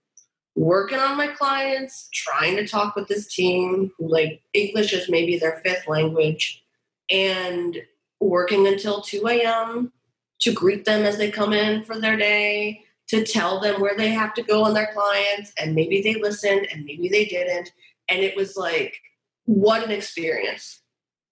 [0.55, 5.39] working on my clients, trying to talk with this team who, like, English is maybe
[5.39, 6.63] their fifth language,
[7.11, 7.79] and
[8.21, 9.93] working until 2 a.m.
[10.41, 14.11] to greet them as they come in for their day, to tell them where they
[14.11, 15.53] have to go on their clients.
[15.59, 17.73] And maybe they listened and maybe they didn't
[18.09, 18.97] and it was like
[19.45, 20.81] what an experience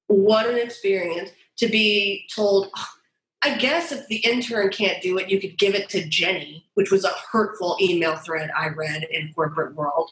[0.06, 2.86] what an experience to be told oh,
[3.42, 6.90] I guess if the intern can't do it, you could give it to Jenny, which
[6.90, 10.10] was a hurtful email thread I read in corporate world.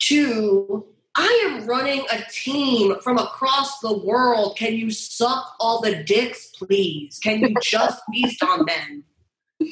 [0.00, 4.56] to I am running a team from across the world.
[4.56, 7.18] Can you suck all the dicks, please?
[7.18, 9.04] Can you just feast on men?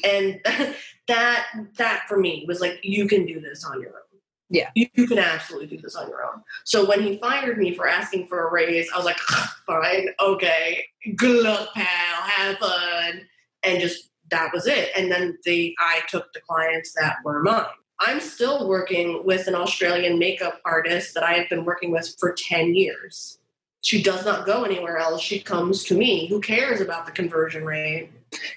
[0.04, 0.40] And
[1.08, 4.07] that that for me was like, you can do this on your own.
[4.50, 4.70] Yeah.
[4.74, 6.42] You, you can absolutely do this on your own.
[6.64, 9.18] So when he fired me for asking for a raise, I was like,
[9.66, 10.84] fine, okay,
[11.16, 13.26] good luck, pal, have fun.
[13.62, 14.90] And just that was it.
[14.96, 17.66] And then the I took the clients that were mine.
[18.00, 22.32] I'm still working with an Australian makeup artist that I have been working with for
[22.32, 23.38] 10 years.
[23.80, 25.20] She does not go anywhere else.
[25.20, 26.26] She comes to me.
[26.28, 28.10] Who cares about the conversion rate?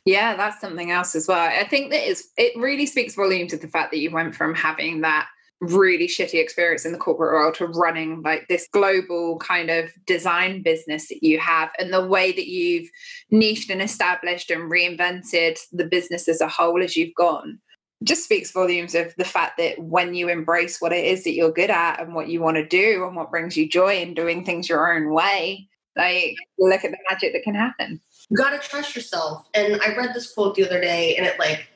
[0.06, 1.39] Yeah, that's something else as well.
[1.39, 4.54] I think that is it really speaks volumes of the fact that you went from
[4.54, 5.27] having that
[5.62, 10.63] really shitty experience in the corporate world to running like this global kind of design
[10.63, 12.89] business that you have and the way that you've
[13.30, 17.60] niched and established and reinvented the business as a whole as you've gone
[18.04, 21.52] just speaks volumes of the fact that when you embrace what it is that you're
[21.52, 24.43] good at and what you want to do and what brings you joy in doing
[24.43, 28.00] things your own way like look at the magic that can happen.
[28.30, 29.47] You got to trust yourself.
[29.54, 31.67] And i read this quote the other day and it like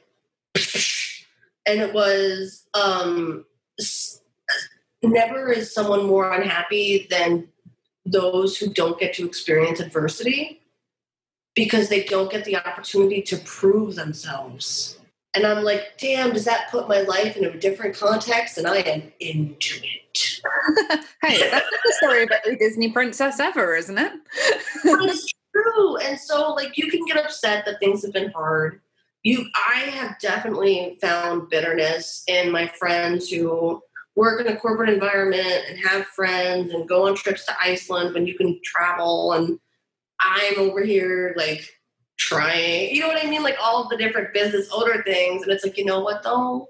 [1.67, 3.45] and it was um
[5.03, 7.47] never is someone more unhappy than
[8.05, 10.61] those who don't get to experience adversity
[11.55, 14.99] because they don't get the opportunity to prove themselves.
[15.33, 18.57] And I'm like, damn, does that put my life in a different context?
[18.57, 20.39] And I am into it.
[21.21, 24.13] hey, that's the story of every Disney princess ever, isn't it?
[24.85, 25.97] it's true.
[25.97, 28.79] And so, like, you can get upset that things have been hard.
[29.25, 33.81] You, I have definitely found bitterness in my friends who
[34.15, 38.27] work in a corporate environment and have friends and go on trips to Iceland when
[38.27, 39.59] you can travel and
[40.19, 41.67] I'm over here like
[42.19, 43.41] trying, you know what I mean?
[43.41, 45.41] Like all of the different business owner things.
[45.41, 46.69] And it's like, you know what though?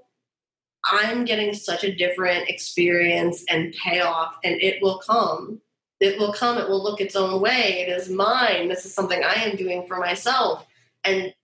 [0.90, 5.60] I'm getting such a different experience and payoff and it will come.
[6.00, 7.84] It will come, it will look its own way.
[7.86, 8.70] It is mine.
[8.70, 10.66] This is something I am doing for myself.
[11.04, 11.34] And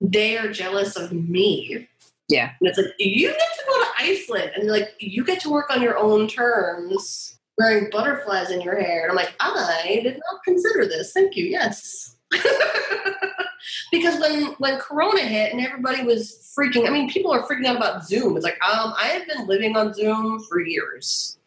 [0.00, 1.88] they are jealous of me
[2.28, 2.50] yeah.
[2.60, 5.70] And it's like, you get to go to Iceland and like, you get to work
[5.70, 9.02] on your own terms wearing butterflies in your hair.
[9.02, 11.12] And I'm like, I did not consider this.
[11.12, 11.46] Thank you.
[11.46, 12.16] Yes.
[13.92, 17.76] because when when Corona hit and everybody was freaking, I mean, people are freaking out
[17.76, 18.36] about Zoom.
[18.36, 21.38] It's like, um, I have been living on Zoom for years.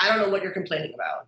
[0.00, 1.26] I don't know what you're complaining about.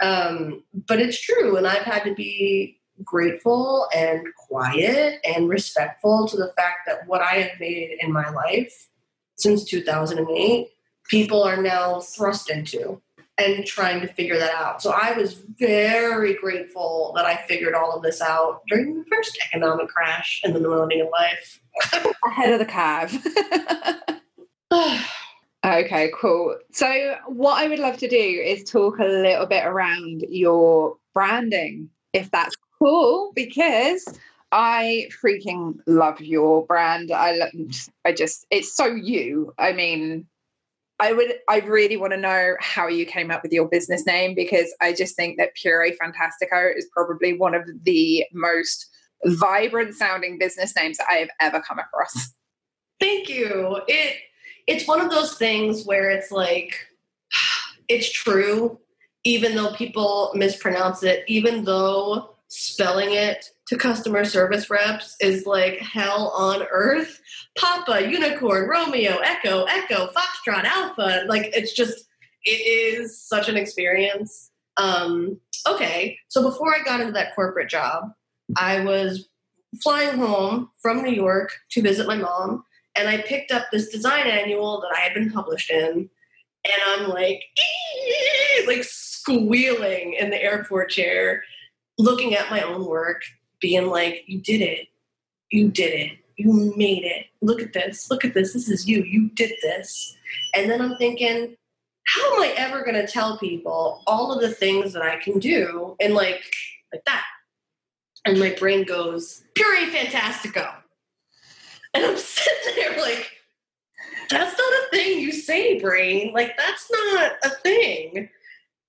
[0.00, 6.36] Um, but it's true, and I've had to be grateful and quiet and respectful to
[6.36, 8.88] the fact that what I have made in my life
[9.36, 10.68] since 2008,
[11.08, 13.00] people are now thrust into
[13.36, 14.80] and trying to figure that out.
[14.80, 19.36] So I was very grateful that I figured all of this out during the first
[19.48, 21.60] economic crash in the millennial life.
[22.26, 23.18] Ahead of the curve.
[25.64, 26.56] okay, cool.
[26.70, 31.90] So, what I would love to do is talk a little bit around your branding,
[32.12, 34.06] if that's cool because
[34.52, 37.10] I freaking love your brand.
[37.10, 37.50] I love,
[38.04, 39.52] I just it's so you.
[39.58, 40.26] I mean,
[41.00, 44.34] I would I really want to know how you came up with your business name
[44.34, 48.86] because I just think that Puree Fantastico is probably one of the most
[49.24, 52.34] vibrant sounding business names I have ever come across.
[53.00, 53.80] Thank you.
[53.88, 54.18] It
[54.66, 56.76] it's one of those things where it's like
[57.88, 58.78] it's true
[59.24, 65.78] even though people mispronounce it, even though spelling it to customer service reps is like
[65.78, 67.20] hell on earth.
[67.56, 71.24] Papa, unicorn, Romeo, Echo, Echo, Foxtrot, Alpha.
[71.26, 72.06] Like it's just,
[72.44, 74.50] it is such an experience.
[74.76, 78.12] Um, okay, so before I got into that corporate job,
[78.56, 79.28] I was
[79.82, 82.64] flying home from New York to visit my mom,
[82.96, 86.08] and I picked up this design annual that I had been published in,
[86.64, 87.42] and I'm like,
[88.66, 91.42] like squealing in the airport chair
[91.98, 93.22] looking at my own work,
[93.60, 94.88] being like, you did it.
[95.50, 96.18] You did it.
[96.36, 97.26] You made it.
[97.40, 98.10] Look at this.
[98.10, 98.52] Look at this.
[98.52, 99.02] This is you.
[99.02, 100.16] You did this.
[100.54, 101.56] And then I'm thinking,
[102.06, 105.38] how am I ever going to tell people all of the things that I can
[105.38, 106.42] do and like
[106.92, 107.24] like that?
[108.26, 110.74] And my brain goes, Puree Fantastico.
[111.92, 113.30] And I'm sitting there like,
[114.30, 116.32] that's not a thing you say, brain.
[116.32, 118.28] Like, that's not a thing.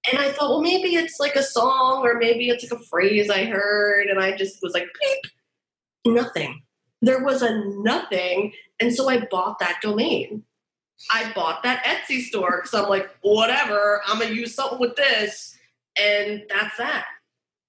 [0.09, 3.29] And I thought, well, maybe it's like a song or maybe it's like a phrase
[3.29, 4.07] I heard.
[4.07, 6.61] And I just was like, beep, nothing.
[7.01, 8.53] There was a nothing.
[8.79, 10.43] And so I bought that domain.
[11.11, 14.95] I bought that Etsy store because I'm like, whatever, I'm going to use something with
[14.95, 15.57] this.
[15.97, 17.05] And that's that.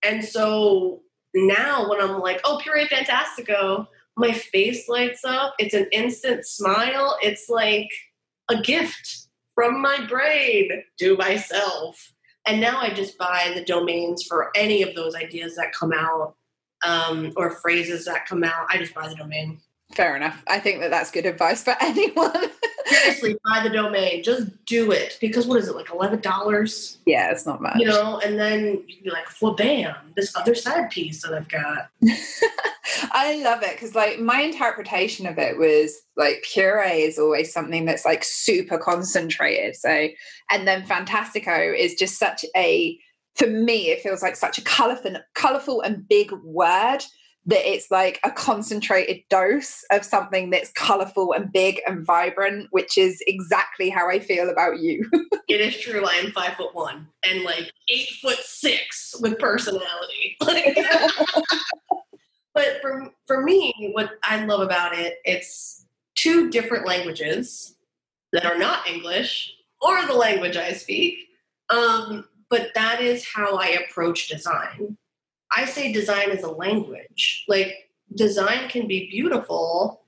[0.03, 1.03] And so
[1.35, 5.55] now when I'm like, oh, Puree Fantastico, my face lights up.
[5.59, 7.19] It's an instant smile.
[7.23, 7.89] It's like
[8.49, 12.13] a gift from my brain to myself.
[12.47, 16.37] And now I just buy the domains for any of those ideas that come out
[16.85, 18.67] um, or phrases that come out.
[18.71, 19.61] I just buy the domain.
[19.95, 20.43] Fair enough.
[20.49, 22.51] I think that that's good advice for anyone.
[22.87, 24.23] Seriously, buy the domain.
[24.23, 26.99] Just do it because what is it like eleven dollars?
[27.07, 27.77] Yeah, it's not much.
[27.79, 31.35] You know, and then you can be like, well, bam, this other side piece that
[31.35, 31.91] I've got.
[33.13, 37.85] I love it because, like, my interpretation of it was like puree is always something
[37.85, 39.77] that's like super concentrated.
[39.77, 40.09] So,
[40.51, 42.99] and then Fantastico is just such a,
[43.35, 47.03] for me, it feels like such a colorful, colorful and big word
[47.47, 52.99] that it's like a concentrated dose of something that's colorful and big and vibrant, which
[52.99, 55.09] is exactly how I feel about you.
[55.49, 56.05] it is true.
[56.05, 60.37] I am five foot one and like eight foot six with personality.
[60.45, 60.57] but
[62.83, 65.87] for for me, what I love about it, it's
[66.17, 67.77] two different languages
[68.33, 71.19] that are not English or the language I speak.
[71.71, 74.97] Um, but that is how I approach design
[75.55, 77.45] I say design is a language.
[77.49, 80.03] Like design can be beautiful,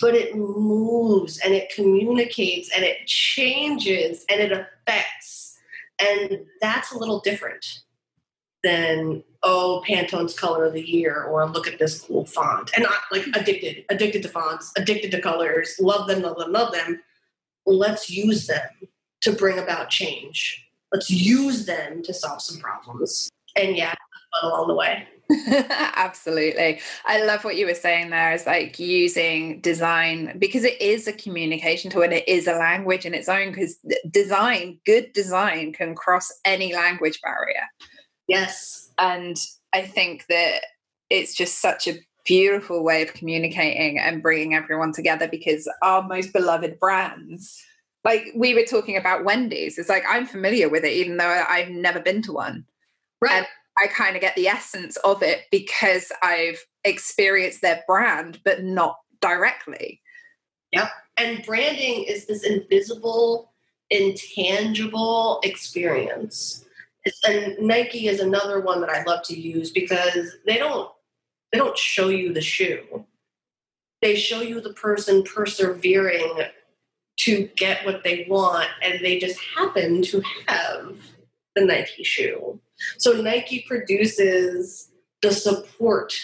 [0.00, 5.58] but it moves and it communicates and it changes and it affects.
[6.00, 7.80] And that's a little different
[8.62, 12.70] than, oh, Pantone's color of the year or look at this cool font.
[12.74, 16.72] And not like addicted, addicted to fonts, addicted to colors, love them, love them, love
[16.72, 17.00] them.
[17.66, 18.68] Let's use them
[19.22, 20.66] to bring about change.
[20.92, 23.30] Let's use them to solve some problems.
[23.56, 23.94] And yeah,
[24.42, 25.06] along the way.
[25.96, 26.80] Absolutely.
[27.04, 31.12] I love what you were saying there is like using design because it is a
[31.12, 33.78] communication tool and it is a language in its own because
[34.10, 37.62] design, good design can cross any language barrier.
[38.26, 38.90] Yes.
[38.98, 39.36] And
[39.72, 40.62] I think that
[41.10, 46.32] it's just such a beautiful way of communicating and bringing everyone together because our most
[46.32, 47.62] beloved brands
[48.04, 51.70] like we were talking about Wendy's it's like I'm familiar with it even though I've
[51.70, 52.66] never been to one
[53.20, 53.46] right and
[53.82, 58.98] I kind of get the essence of it because I've experienced their brand, but not
[59.20, 60.00] directly.
[60.72, 60.88] Yep.
[61.16, 63.52] And branding is this invisible,
[63.90, 66.64] intangible experience.
[67.26, 70.90] and Nike is another one that I love to use because they don't
[71.52, 73.04] they don't show you the shoe.
[74.02, 76.42] They show you the person persevering
[77.20, 80.96] to get what they want and they just happen to have
[81.54, 82.60] the Nike shoe.
[82.98, 84.90] So Nike produces
[85.22, 86.14] the support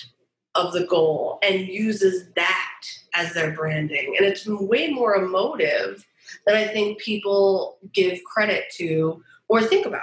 [0.55, 2.81] of the goal and uses that
[3.15, 4.15] as their branding.
[4.17, 6.07] And it's way more emotive
[6.47, 10.03] than I think people give credit to or think about.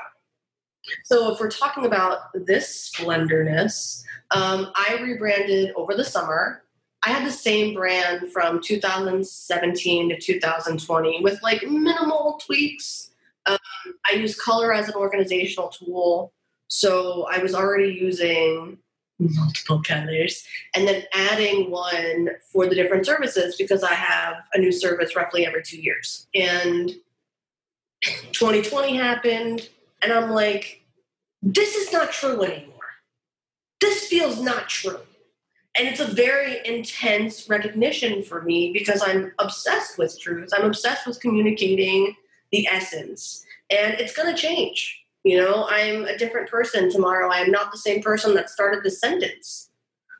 [1.06, 6.64] So if we're talking about this splendorness, um, I rebranded over the summer.
[7.04, 13.12] I had the same brand from 2017 to 2020 with like minimal tweaks.
[13.46, 13.58] Um,
[14.10, 16.34] I use color as an organizational tool.
[16.74, 18.80] So I was already using
[19.20, 20.44] multiple colors
[20.76, 25.46] and then adding one for the different services because I have a new service roughly
[25.46, 26.26] every two years.
[26.34, 26.90] And
[28.02, 29.70] 2020 happened,
[30.02, 30.82] and I'm like,
[31.44, 32.74] this is not true anymore.
[33.80, 35.02] This feels not true.
[35.78, 40.50] And it's a very intense recognition for me because I'm obsessed with truth.
[40.58, 42.16] I'm obsessed with communicating
[42.52, 43.46] the essence.
[43.70, 45.03] And it's going to change.
[45.24, 47.32] You know, I'm a different person tomorrow.
[47.32, 49.70] I am not the same person that started the sentence.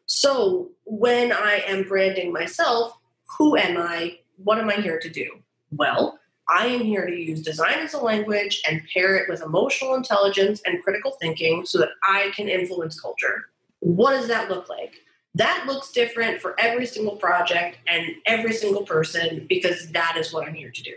[0.06, 2.98] So when I am branding myself,
[3.38, 4.20] who am I?
[4.38, 5.40] What am I here to do?
[5.72, 9.96] Well, I am here to use design as a language and pair it with emotional
[9.96, 13.50] intelligence and critical thinking so that I can influence culture.
[13.80, 14.96] What does that look like?
[15.36, 20.48] That looks different for every single project and every single person because that is what
[20.48, 20.96] I'm here to do.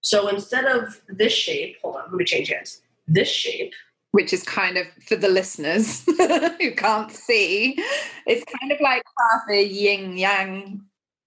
[0.00, 3.72] So instead of this shape, hold on, let me change hands this shape.
[4.12, 6.04] Which is kind of for the listeners
[6.60, 7.76] who can't see,
[8.26, 10.80] it's kind of like half a yin yang.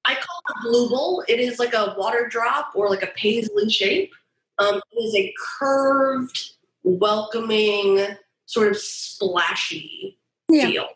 [0.06, 1.24] I call it a blue bowl.
[1.28, 4.12] It is like a water drop or like a paisley shape.
[4.58, 6.52] Um, it is a curved,
[6.84, 8.06] welcoming,
[8.48, 10.18] sort of splashy
[10.50, 10.66] yeah.
[10.66, 10.88] feel.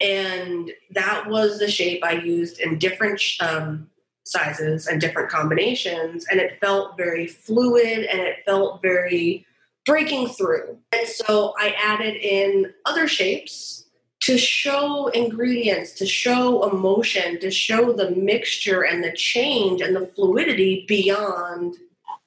[0.00, 3.88] And that was the shape I used in different um,
[4.24, 6.26] sizes and different combinations.
[6.30, 9.46] And it felt very fluid and it felt very
[9.84, 10.78] breaking through.
[10.92, 13.84] And so I added in other shapes
[14.22, 20.06] to show ingredients, to show emotion, to show the mixture and the change and the
[20.06, 21.76] fluidity beyond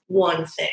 [0.07, 0.69] one thing.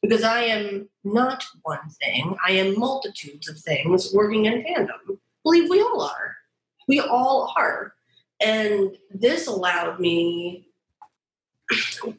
[0.00, 5.20] Because I am not one thing, I am multitudes of things working in tandem.
[5.42, 6.36] believe we all are.
[6.88, 7.92] We all are.
[8.40, 10.65] And this allowed me,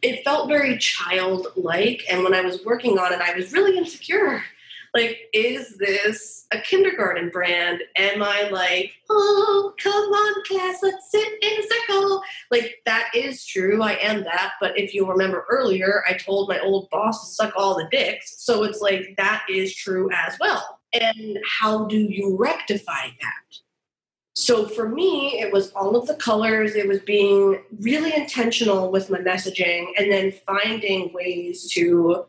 [0.02, 2.04] it felt very childlike.
[2.10, 4.43] And when I was working on it, I was really insecure.
[4.93, 7.82] Like, is this a kindergarten brand?
[7.98, 12.24] Am I like, oh, come on, class, let's sit in a circle?
[12.50, 13.84] Like, that is true.
[13.84, 14.54] I am that.
[14.60, 18.43] But if you remember earlier, I told my old boss to suck all the dicks.
[18.43, 20.80] So it's like, that is true as well.
[20.93, 23.58] And how do you rectify that?
[24.39, 29.09] So for me, it was all of the colors, it was being really intentional with
[29.09, 32.23] my messaging, and then finding ways to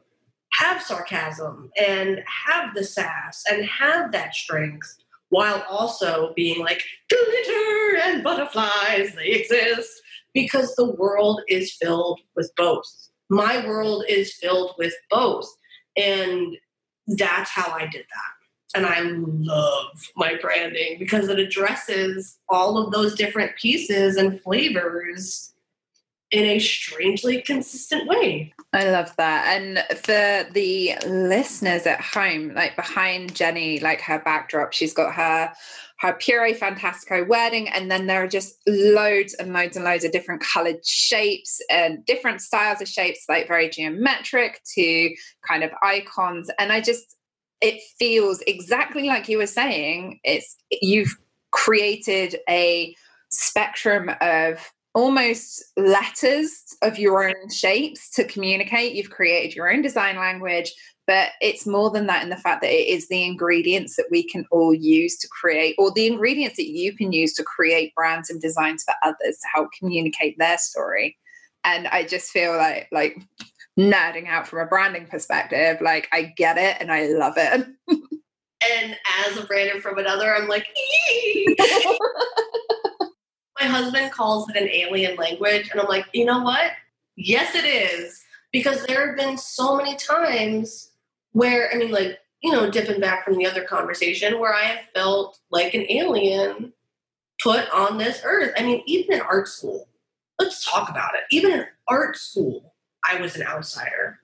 [0.54, 4.96] have sarcasm and have the sass and have that strength
[5.28, 10.00] while also being like glitter and butterflies they exist.
[10.32, 12.90] Because the world is filled with both.
[13.28, 15.46] My world is filled with both.
[15.98, 16.56] And
[17.16, 18.37] that's how i did that
[18.74, 25.54] and I love my branding because it addresses all of those different pieces and flavors
[26.30, 28.52] in a strangely consistent way.
[28.74, 29.46] I love that.
[29.56, 35.52] And for the listeners at home, like behind Jenny, like her backdrop, she's got her
[36.00, 40.12] her Puree Fantastico wedding, and then there are just loads and loads and loads of
[40.12, 45.12] different colored shapes and different styles of shapes, like very geometric to
[45.46, 46.50] kind of icons.
[46.60, 47.16] And I just
[47.60, 51.16] it feels exactly like you were saying it's you've
[51.50, 52.94] created a
[53.30, 58.94] spectrum of almost letters of your own shapes to communicate.
[58.94, 60.72] You've created your own design language
[61.08, 64.22] but it's more than that in the fact that it is the ingredients that we
[64.22, 68.28] can all use to create or the ingredients that you can use to create brands
[68.28, 71.16] and designs for others to help communicate their story.
[71.64, 73.16] And i just feel like like
[73.78, 75.80] nerding out from a branding perspective.
[75.80, 77.66] Like I get it and I love it.
[77.88, 80.66] and as a brander from another, I'm like,
[83.60, 85.70] my husband calls it an alien language.
[85.70, 86.72] And I'm like, you know what?
[87.16, 88.20] Yes, it is.
[88.52, 90.90] Because there have been so many times
[91.32, 94.84] where, I mean, like, you know, dipping back from the other conversation, where I have
[94.94, 96.72] felt like an alien
[97.42, 98.52] put on this earth.
[98.56, 99.88] I mean, even in art school,
[100.38, 101.22] let's talk about it.
[101.30, 102.74] Even in art school,
[103.04, 104.20] I was an outsider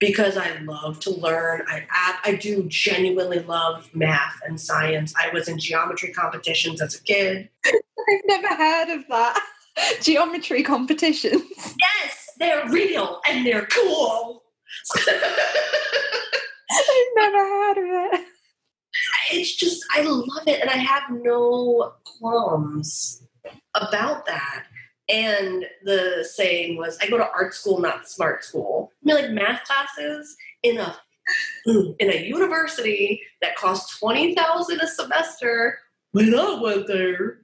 [0.00, 1.62] because I love to learn.
[1.68, 1.86] I
[2.24, 5.14] I do genuinely love math and science.
[5.16, 7.48] I was in geometry competitions as a kid.
[7.66, 9.40] I've never heard of that.
[10.02, 11.42] Geometry competitions.
[11.78, 14.42] Yes, they're real and they're cool.
[14.96, 15.12] I've
[17.14, 18.26] never heard of it.
[19.32, 23.22] It's just I love it and I have no qualms
[23.74, 24.64] about that.
[25.08, 28.92] And the saying was, I go to art school, not smart school.
[29.02, 30.96] I mean, like math classes in a
[31.66, 35.78] in a university that costs twenty thousand a semester.
[36.12, 37.40] When I went there,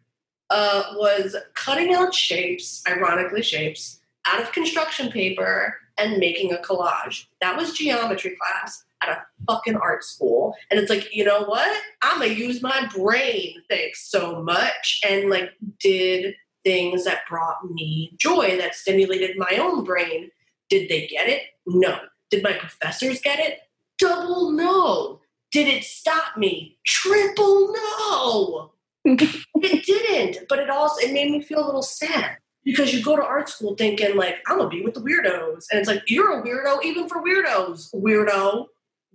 [0.51, 7.27] uh, was cutting out shapes, ironically shapes, out of construction paper and making a collage.
[7.41, 10.55] That was geometry class at a fucking art school.
[10.71, 11.83] And it's like, you know what?
[12.03, 13.55] I'm gonna use my brain.
[13.69, 15.01] Thanks so much.
[15.07, 15.51] And like
[15.81, 16.35] did
[16.65, 20.31] things that brought me joy, that stimulated my own brain.
[20.71, 21.43] Did they get it?
[21.67, 21.99] No.
[22.31, 23.61] Did my professors get it?
[23.99, 25.21] Double no.
[25.53, 26.79] Did it stop me?
[26.85, 28.73] Triple no.
[29.05, 33.17] it didn't, but it also it made me feel a little sad because you go
[33.17, 36.41] to art school thinking like I'm gonna be with the weirdos, and it's like you're
[36.41, 38.67] a weirdo even for weirdos, weirdo.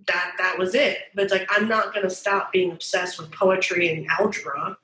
[0.06, 0.98] That that was it.
[1.14, 4.78] But it's like I'm not gonna stop being obsessed with poetry and algebra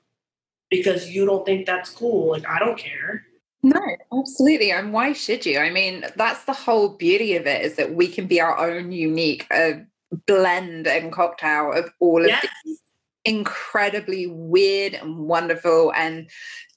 [0.69, 2.31] because you don't think that's cool.
[2.31, 3.23] Like, I don't care.
[3.63, 3.81] No,
[4.13, 4.71] absolutely.
[4.71, 5.59] And why should you?
[5.59, 8.91] I mean, that's the whole beauty of it is that we can be our own
[8.91, 9.73] unique uh,
[10.25, 12.45] blend and cocktail of all of yes.
[12.63, 12.79] these
[13.25, 16.29] incredibly weird and wonderful and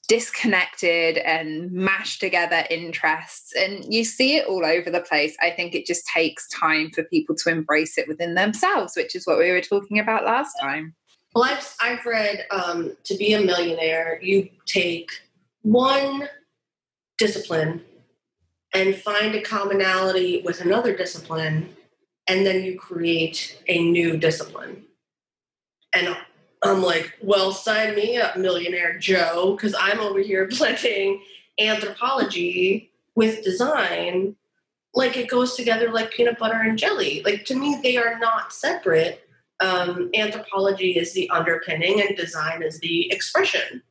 [0.07, 3.53] disconnected and mashed together interests.
[3.55, 5.37] And you see it all over the place.
[5.41, 9.25] I think it just takes time for people to embrace it within themselves, which is
[9.25, 10.93] what we were talking about last time.
[11.33, 15.11] Well, I've, I've read um, to be a millionaire, you take
[15.61, 16.27] one
[17.17, 17.83] discipline
[18.73, 21.75] and find a commonality with another discipline,
[22.27, 24.83] and then you create a new discipline.
[25.93, 26.15] And
[26.63, 31.21] I'm like, well, sign me up, millionaire Joe, because I'm over here blending
[31.59, 34.35] anthropology with design.
[34.93, 37.21] Like it goes together like peanut butter and jelly.
[37.23, 39.25] Like to me, they are not separate
[39.61, 43.81] um, anthropology is the underpinning and design is the expression.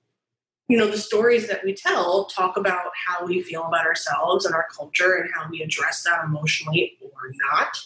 [0.69, 4.55] You know, the stories that we tell talk about how we feel about ourselves and
[4.55, 7.77] our culture and how we address that emotionally or not.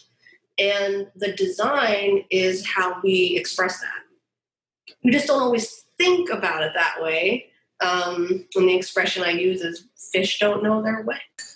[0.57, 4.95] And the design is how we express that.
[5.01, 7.47] you just don't always think about it that way.
[7.81, 11.19] Um, and the expression I use is fish don't know their way.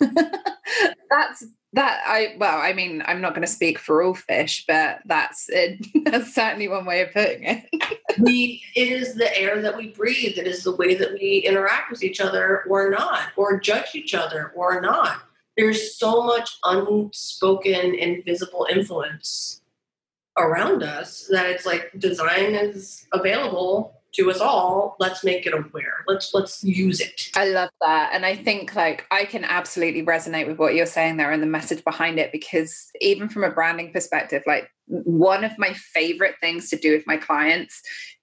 [1.10, 5.00] that's that I well, I mean, I'm not going to speak for all fish, but
[5.04, 5.86] that's it.
[6.04, 7.66] that's certainly one way of putting it.
[8.18, 10.36] we it is the air that we breathe.
[10.36, 14.14] It is the way that we interact with each other or not, or judge each
[14.14, 15.22] other or not.
[15.56, 19.60] There's so much unspoken, invisible influence
[20.36, 26.04] around us that it's like design is available to us all let's make it aware.
[26.06, 27.30] Let's let's use it.
[27.34, 28.10] I love that.
[28.12, 31.46] And i think like i can absolutely resonate with what you're saying there and the
[31.46, 36.68] message behind it because even from a branding perspective like one of my favorite things
[36.70, 37.82] to do with my clients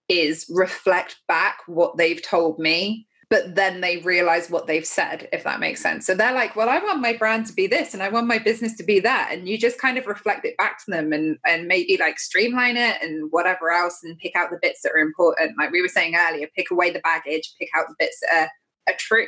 [0.10, 5.44] is reflect back what they've told me but then they realize what they've said, if
[5.44, 6.06] that makes sense.
[6.06, 8.40] So they're like, well, I want my brand to be this and I want my
[8.40, 9.30] business to be that.
[9.32, 12.78] And you just kind of reflect it back to them and, and maybe like streamline
[12.78, 15.58] it and whatever else and pick out the bits that are important.
[15.58, 18.50] Like we were saying earlier, pick away the baggage, pick out the bits that
[18.88, 19.28] are, are true.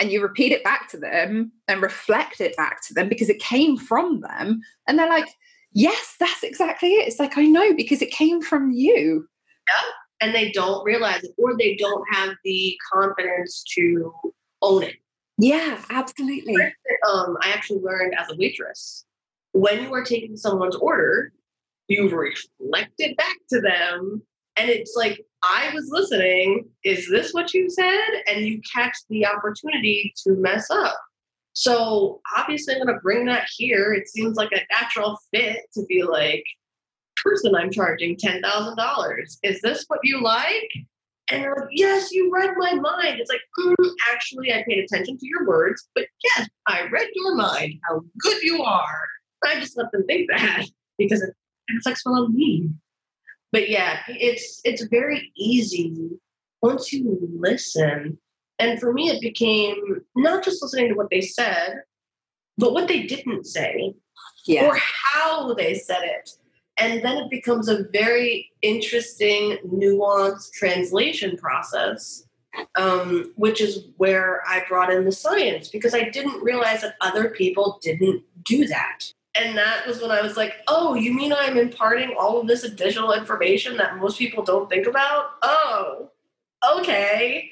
[0.00, 3.40] And you repeat it back to them and reflect it back to them because it
[3.40, 4.60] came from them.
[4.86, 5.28] And they're like,
[5.72, 7.08] yes, that's exactly it.
[7.08, 9.28] It's like, I know because it came from you.
[9.68, 14.12] Yeah and they don't realize it or they don't have the confidence to
[14.62, 14.96] own it.
[15.38, 16.56] Yeah, absolutely.
[17.08, 19.04] Um, I actually learned as a waitress
[19.52, 21.32] when you are taking someone's order,
[21.88, 24.22] you reflect it back to them.
[24.56, 26.68] And it's like, I was listening.
[26.84, 28.00] Is this what you said?
[28.26, 30.98] And you catch the opportunity to mess up.
[31.52, 33.92] So obviously, I'm going to bring that here.
[33.92, 36.44] It seems like a natural fit to be like,
[37.24, 39.18] person I'm charging $10,000.
[39.42, 40.70] Is this what you like?
[41.30, 43.20] And they're like, yes, you read my mind.
[43.20, 47.34] It's like, mm, actually, I paid attention to your words, but yes, I read your
[47.34, 47.74] mind.
[47.88, 49.08] How good you are.
[49.44, 50.64] I just let them think that
[50.98, 51.34] because it
[51.74, 52.70] reflects well on me.
[53.52, 56.10] But yeah, it's it's very easy
[56.60, 58.18] once you listen.
[58.58, 61.82] And for me, it became not just listening to what they said,
[62.58, 63.94] but what they didn't say
[64.46, 64.66] yeah.
[64.66, 64.78] or
[65.14, 66.30] how they said it.
[66.78, 72.24] And then it becomes a very interesting, nuanced translation process,
[72.76, 77.30] um, which is where I brought in the science because I didn't realize that other
[77.30, 79.12] people didn't do that.
[79.34, 82.64] And that was when I was like, oh, you mean I'm imparting all of this
[82.64, 85.30] additional information that most people don't think about?
[85.42, 86.10] Oh,
[86.78, 87.50] okay.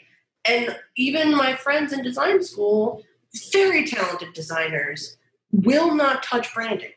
[0.49, 3.03] And even my friends in design school,
[3.53, 5.17] very talented designers,
[5.53, 6.91] will not touch branding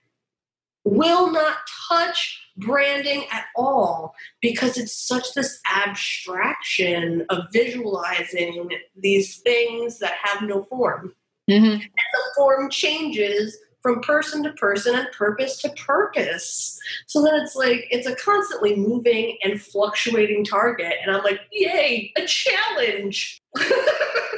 [0.84, 1.58] will not
[1.90, 10.48] touch branding at all because it's such this abstraction of visualizing these things that have
[10.48, 11.14] no form.
[11.50, 11.66] Mm-hmm.
[11.66, 16.78] And the form changes from person to person and purpose to purpose.
[17.08, 20.94] So then it's like it's a constantly moving and fluctuating target.
[21.02, 23.40] And I'm like, yay, a challenge.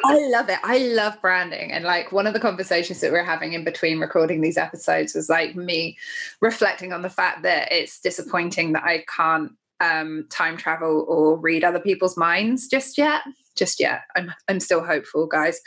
[0.04, 0.60] I love it.
[0.64, 1.72] I love branding.
[1.72, 5.30] And like one of the conversations that we're having in between recording these episodes was
[5.30, 5.98] like me
[6.40, 11.64] reflecting on the fact that it's disappointing that I can't um, time travel or read
[11.64, 13.24] other people's minds just yet
[13.58, 14.02] just yet.
[14.16, 15.60] I'm I'm still hopeful, guys.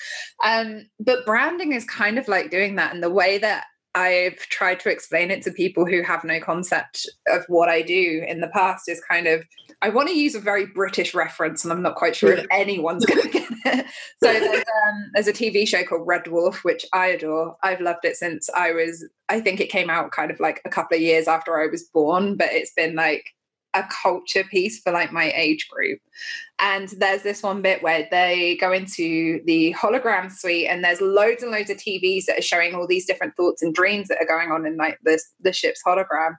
[0.44, 3.64] Um, but branding is kind of like doing that, and the way that
[3.94, 8.24] I've tried to explain it to people who have no concept of what I do
[8.26, 9.44] in the past is kind of
[9.82, 13.04] I want to use a very British reference, and I'm not quite sure if anyone's
[13.04, 13.86] going to get it.
[14.22, 17.56] So there's, um, there's a TV show called Red Dwarf, which I adore.
[17.62, 19.06] I've loved it since I was.
[19.28, 21.84] I think it came out kind of like a couple of years after I was
[21.84, 23.26] born, but it's been like
[23.74, 26.00] a culture piece for like my age group.
[26.58, 31.42] And there's this one bit where they go into the hologram suite and there's loads
[31.42, 34.26] and loads of TVs that are showing all these different thoughts and dreams that are
[34.26, 36.36] going on in like this the ship's hologram.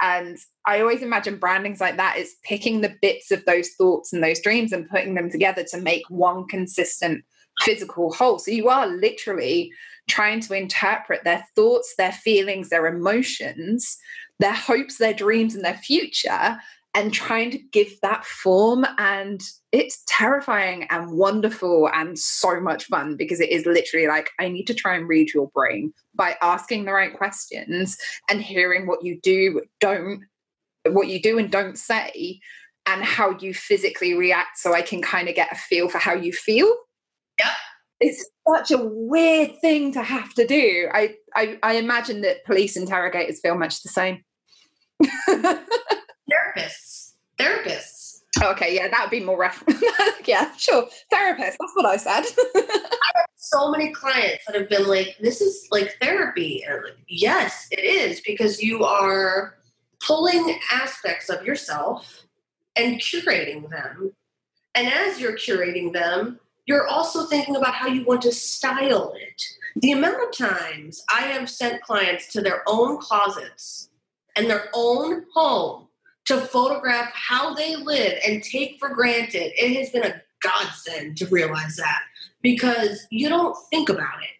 [0.00, 4.22] And I always imagine brandings like that is picking the bits of those thoughts and
[4.22, 7.24] those dreams and putting them together to make one consistent
[7.60, 8.38] physical whole.
[8.38, 9.72] So you are literally
[10.08, 13.96] trying to interpret their thoughts, their feelings, their emotions,
[14.40, 16.56] their hopes, their dreams, and their future
[16.94, 18.86] and trying to give that form.
[18.98, 19.42] And
[19.72, 24.66] it's terrifying and wonderful and so much fun because it is literally like, I need
[24.68, 27.96] to try and read your brain by asking the right questions
[28.30, 30.22] and hearing what you do, don't,
[30.86, 32.40] what you do and don't say,
[32.86, 36.14] and how you physically react so I can kind of get a feel for how
[36.14, 36.72] you feel.
[37.38, 37.50] Yeah.
[37.98, 40.88] It's such a weird thing to have to do.
[40.92, 44.22] I, I, I imagine that police interrogators feel much the same.
[46.30, 47.14] therapists.
[47.38, 48.04] Therapists.
[48.42, 49.82] Okay, yeah, that would be more reference.
[50.26, 50.88] yeah, sure.
[51.10, 51.56] Therapist.
[51.60, 52.24] That's what I said.
[52.56, 56.96] I have so many clients that have been like, "This is like therapy," and like,
[57.08, 59.54] yes, it is because you are
[60.00, 62.24] pulling aspects of yourself
[62.76, 64.12] and curating them.
[64.74, 69.42] And as you're curating them, you're also thinking about how you want to style it.
[69.76, 73.90] The amount of times I have sent clients to their own closets
[74.36, 75.83] and their own home
[76.26, 81.26] to photograph how they live and take for granted, it has been a godsend to
[81.26, 82.02] realize that
[82.42, 84.30] because you don't think about it,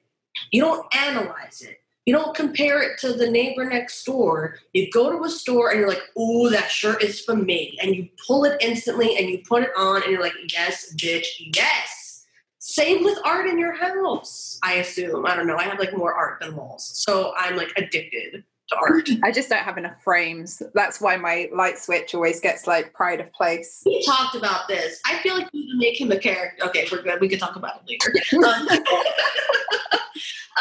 [0.51, 1.81] you don't analyze it.
[2.07, 4.59] You don't compare it to the neighbor next door.
[4.75, 7.97] You go to a store and you're like, "Ooh, that shirt is for me," and
[7.97, 11.27] you pull it instantly and you put it on, and you're like, "Yes, bitch,
[11.57, 12.27] yes."
[12.59, 14.59] Same with art in your house.
[14.63, 15.25] I assume.
[15.25, 15.57] I don't know.
[15.57, 18.45] I have like more art than walls, so I'm like addicted
[18.75, 19.09] to art.
[19.23, 20.63] I just don't have enough frames.
[20.75, 23.83] That's why my light switch always gets like pride of place.
[23.87, 25.01] We talked about this.
[25.07, 26.67] I feel like you can make him a character.
[26.67, 27.21] Okay, we're good.
[27.21, 28.01] We can talk about it
[28.33, 28.47] later.
[28.47, 28.69] um,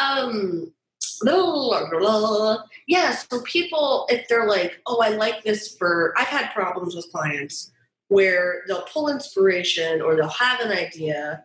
[0.00, 0.72] um
[1.22, 2.62] blah, blah, blah.
[2.86, 7.10] yeah, so people, if they're like, oh, I like this for, I've had problems with
[7.10, 7.72] clients
[8.08, 11.44] where they'll pull inspiration or they'll have an idea,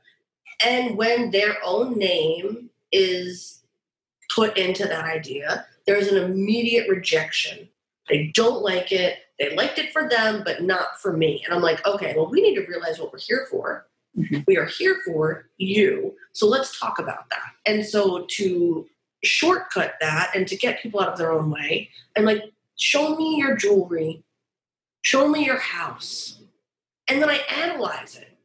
[0.66, 3.62] and when their own name is
[4.34, 7.68] put into that idea, there's an immediate rejection.
[8.10, 9.18] They don't like it.
[9.40, 11.42] They liked it for them, but not for me.
[11.44, 13.88] And I'm like, okay, well, we need to realize what we're here for.
[14.16, 14.42] Mm-hmm.
[14.46, 16.14] We are here for you.
[16.34, 17.54] So let's talk about that.
[17.66, 18.86] And so to
[19.24, 22.44] shortcut that and to get people out of their own way, I'm like,
[22.76, 24.24] show me your jewelry,
[25.02, 26.40] show me your house.
[27.08, 28.38] And then I analyze it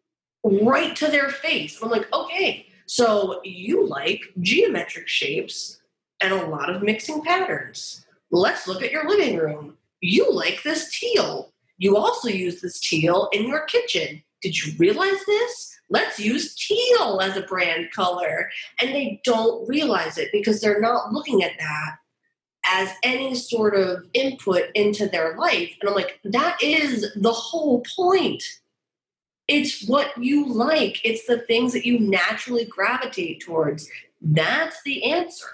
[0.42, 1.78] right to their face.
[1.82, 5.82] I'm like, okay, so you like geometric shapes
[6.24, 8.04] and a lot of mixing patterns.
[8.30, 9.76] Let's look at your living room.
[10.00, 11.52] You like this teal.
[11.78, 14.22] You also use this teal in your kitchen.
[14.42, 15.78] Did you realize this?
[15.90, 18.50] Let's use teal as a brand color.
[18.80, 21.96] And they don't realize it because they're not looking at that
[22.66, 25.76] as any sort of input into their life.
[25.80, 28.42] And I'm like, that is the whole point.
[29.46, 33.88] It's what you like, it's the things that you naturally gravitate towards.
[34.22, 35.46] That's the answer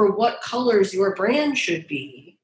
[0.00, 2.38] for what colors your brand should be.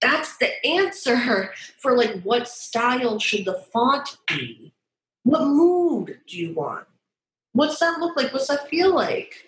[0.00, 4.72] That's the answer for like what style should the font be?
[5.24, 6.86] What mood do you want?
[7.52, 8.32] What's that look like?
[8.32, 9.44] What's that feel like?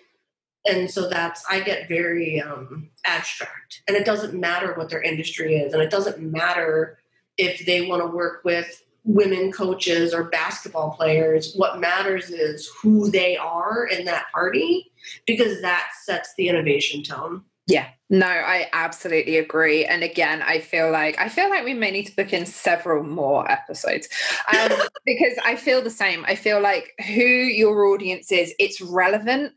[0.67, 5.55] And so that's I get very um, abstract, and it doesn't matter what their industry
[5.55, 6.99] is, and it doesn't matter
[7.37, 11.55] if they want to work with women coaches or basketball players.
[11.55, 14.91] What matters is who they are in that party
[15.25, 17.43] because that sets the innovation tone.
[17.67, 19.85] Yeah, no, I absolutely agree.
[19.85, 23.03] And again, I feel like I feel like we may need to book in several
[23.03, 24.07] more episodes
[24.53, 24.71] um,
[25.05, 26.23] because I feel the same.
[26.27, 29.53] I feel like who your audience is, it's relevant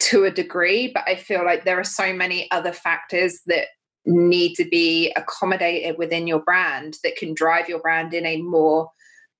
[0.00, 3.68] to a degree, but I feel like there are so many other factors that
[4.04, 8.90] need to be accommodated within your brand that can drive your brand in a more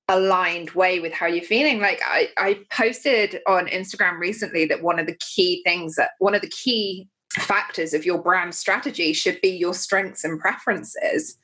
[0.08, 1.80] aligned way with how you're feeling.
[1.80, 6.36] Like I, I posted on Instagram recently that one of the key things that one
[6.36, 7.08] of the key
[7.40, 11.36] factors of your brand strategy should be your strengths and preferences.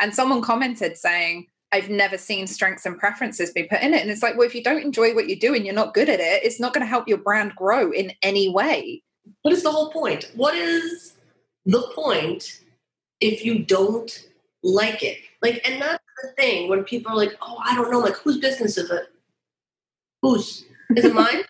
[0.00, 4.02] And someone commented saying, I've never seen strengths and preferences be put in it.
[4.02, 6.08] And it's like, well, if you don't enjoy what you do and you're not good
[6.08, 9.02] at it, it's not going to help your brand grow in any way.
[9.42, 10.30] What is the whole point?
[10.34, 11.14] What is
[11.66, 12.60] the point
[13.20, 14.26] if you don't
[14.62, 15.18] like it?
[15.42, 18.38] Like, and that's the thing when people are like, oh, I don't know, like, whose
[18.38, 19.06] business is it?
[20.22, 20.64] Whose?
[20.96, 21.42] Is it mine?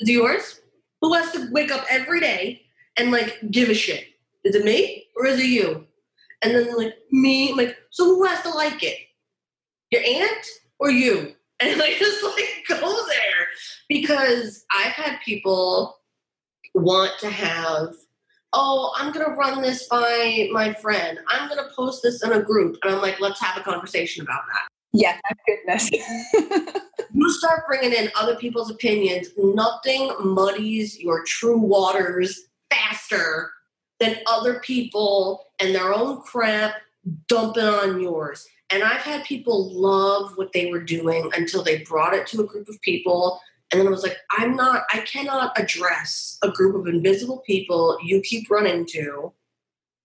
[0.00, 0.60] is it yours?
[1.00, 2.63] Who has to wake up every day
[2.96, 4.06] and like give a shit.
[4.44, 5.86] Is it me or is it you?
[6.42, 8.98] And then like me, I'm like, so who has to like it?
[9.90, 10.46] Your aunt
[10.78, 11.34] or you?
[11.60, 13.46] And like just like go there.
[13.88, 15.96] Because I've had people
[16.74, 17.94] want to have,
[18.52, 21.20] oh, I'm gonna run this by my friend.
[21.28, 22.76] I'm gonna post this in a group.
[22.82, 24.68] And I'm like, let's have a conversation about that.
[24.92, 25.16] Yeah,
[25.46, 25.90] goodness.
[27.14, 33.52] you start bringing in other people's opinions, nothing muddies your true waters faster
[34.00, 36.74] than other people and their own crap
[37.28, 38.46] dumping on yours.
[38.70, 42.46] And I've had people love what they were doing until they brought it to a
[42.46, 43.40] group of people.
[43.70, 47.98] And then I was like, I'm not, I cannot address a group of invisible people
[48.02, 49.32] you keep running to.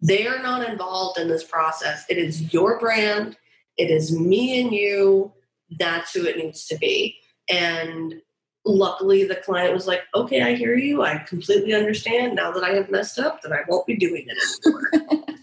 [0.01, 2.05] They are not involved in this process.
[2.09, 3.37] It is your brand,
[3.77, 5.31] it is me and you.
[5.79, 7.17] That's who it needs to be.
[7.49, 8.21] And
[8.69, 11.01] luckily the client was like okay i hear you.
[11.01, 12.35] I completely understand.
[12.35, 15.25] Now that i have messed up that i won't be doing it anymore.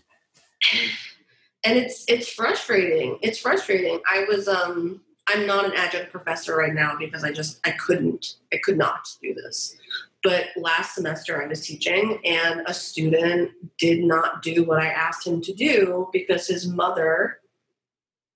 [1.64, 3.18] And it's it's frustrating.
[3.22, 4.00] It's frustrating.
[4.08, 8.36] I was um i'm not an adjunct professor right now because i just i couldn't
[8.52, 9.76] i could not do this.
[10.22, 15.26] But last semester i was teaching and a student did not do what i asked
[15.26, 17.40] him to do because his mother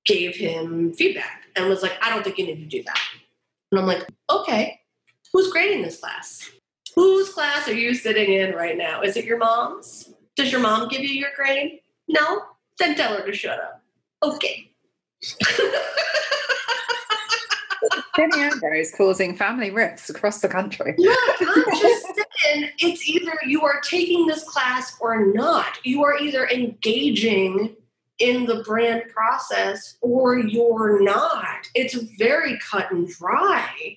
[0.07, 3.01] gave him feedback and was like, I don't think you need to do that.
[3.71, 4.80] And I'm like, okay,
[5.33, 6.51] who's grading this class?
[6.95, 9.03] Whose class are you sitting in right now?
[9.03, 10.13] Is it your mom's?
[10.37, 11.81] Does your mom give you your grade?
[12.09, 12.43] No?
[12.79, 13.83] Then tell her to shut up.
[14.23, 14.71] Okay.
[18.17, 20.95] Jenny Ambrose causing family rifts across the country.
[20.99, 22.07] Look, I'm just
[22.43, 25.79] saying, it's either you are taking this class or not.
[25.85, 27.77] You are either engaging
[28.19, 31.67] in the brand process or you're not.
[31.75, 33.97] It's very cut and dry.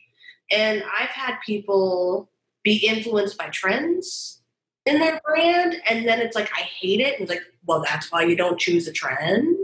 [0.51, 2.29] And I've had people
[2.63, 4.41] be influenced by trends
[4.85, 7.13] in their brand, and then it's like, I hate it.
[7.13, 9.57] And it's like, well, that's why you don't choose a trend.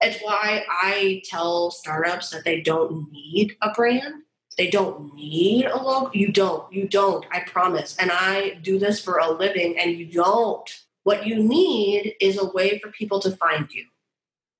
[0.00, 4.22] It's why I tell startups that they don't need a brand.
[4.58, 6.10] They don't need a logo.
[6.12, 6.72] You don't.
[6.72, 7.24] You don't.
[7.32, 7.96] I promise.
[7.98, 10.68] And I do this for a living, and you don't.
[11.04, 13.84] What you need is a way for people to find you.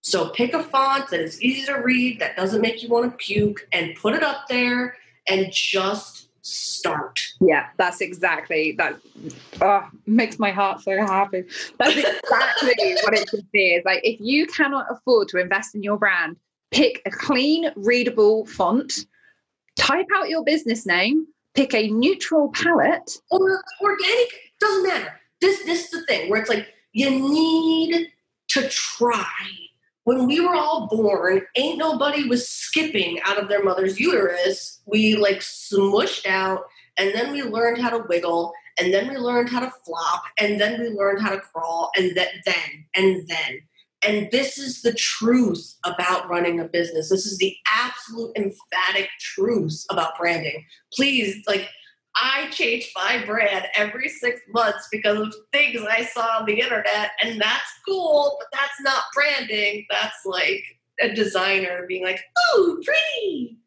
[0.03, 3.16] So pick a font that is easy to read, that doesn't make you want to
[3.16, 4.97] puke, and put it up there
[5.29, 7.20] and just start.
[7.41, 8.97] Yeah, that's exactly that.
[9.61, 11.45] Oh, makes my heart so happy.
[11.79, 13.75] That's exactly what it should be.
[13.75, 16.37] Is like if you cannot afford to invest in your brand,
[16.70, 18.93] pick a clean, readable font,
[19.77, 24.29] type out your business name, pick a neutral palette, or organic.
[24.61, 25.20] Doesn't matter.
[25.41, 28.09] This this is the thing where it's like you need
[28.49, 29.25] to try
[30.05, 34.81] when we were all born, ain't nobody was skipping out of their mother's uterus.
[34.87, 36.65] We like smushed out,
[36.97, 40.61] and then we learned how to wiggle, and then we learned how to flop, and
[40.61, 43.61] then we learned how to crawl, and then, then, and then.
[44.07, 47.09] And this is the truth about running a business.
[47.09, 50.67] This is the absolute emphatic truth about branding.
[50.93, 51.71] Please, like,
[52.17, 57.11] I change my brand every six months because of things I saw on the internet,
[57.23, 59.87] and that's cool, but that's not branding.
[59.91, 60.62] That's like
[61.01, 62.21] a designer being like,
[62.57, 63.59] "Ooh, pretty,"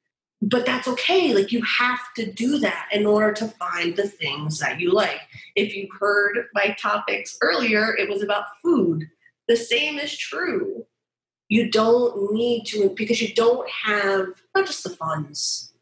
[0.41, 1.33] but that's okay.
[1.33, 5.21] Like you have to do that in order to find the things that you like.
[5.55, 9.09] If you heard my topics earlier, it was about food.
[9.47, 10.85] The same is true.
[11.49, 15.73] You don't need to because you don't have not just the funds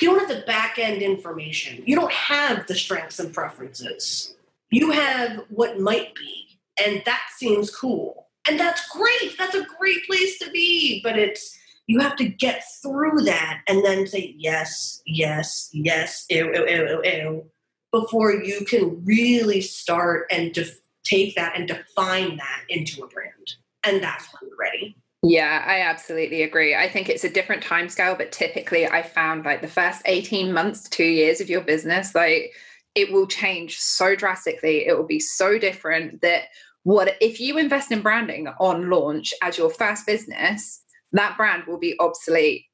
[0.00, 1.82] you don't have the back end information.
[1.86, 4.34] You don't have the strengths and preferences.
[4.70, 6.58] You have what might be.
[6.84, 8.28] And that seems cool.
[8.48, 9.38] And that's great.
[9.38, 11.00] That's a great place to be.
[11.02, 11.56] But it's,
[11.86, 17.02] you have to get through that and then say yes, yes, yes, ew, ew, ew,
[17.04, 17.50] ew,
[17.92, 23.54] before you can really start and def- take that and define that into a brand.
[23.84, 24.96] And that's when you're ready.
[25.26, 26.74] Yeah, I absolutely agree.
[26.74, 30.52] I think it's a different time scale, but typically I found like the first 18
[30.52, 32.52] months two years of your business, like
[32.94, 34.86] it will change so drastically.
[34.86, 36.44] It will be so different that
[36.82, 41.78] what if you invest in branding on launch as your first business, that brand will
[41.78, 42.66] be obsolete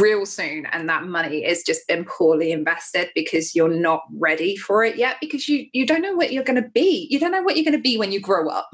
[0.00, 4.82] real soon and that money is just been poorly invested because you're not ready for
[4.82, 7.42] it yet because you you don't know what you're going to be you don't know
[7.42, 8.68] what you're going to be when you grow up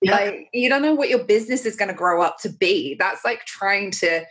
[0.00, 0.12] yeah.
[0.12, 2.96] Like you don't know what your business is going to grow up to be.
[2.98, 4.24] That's like trying to,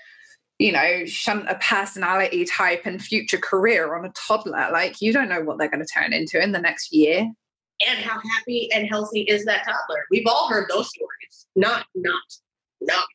[0.59, 4.69] you know, shunt a personality type and future career on a toddler.
[4.71, 7.29] Like you don't know what they're going to turn into in the next year.
[7.87, 10.05] And how happy and healthy is that toddler?
[10.09, 11.47] We've all heard those stories.
[11.55, 12.23] Not, not,
[12.81, 13.05] not.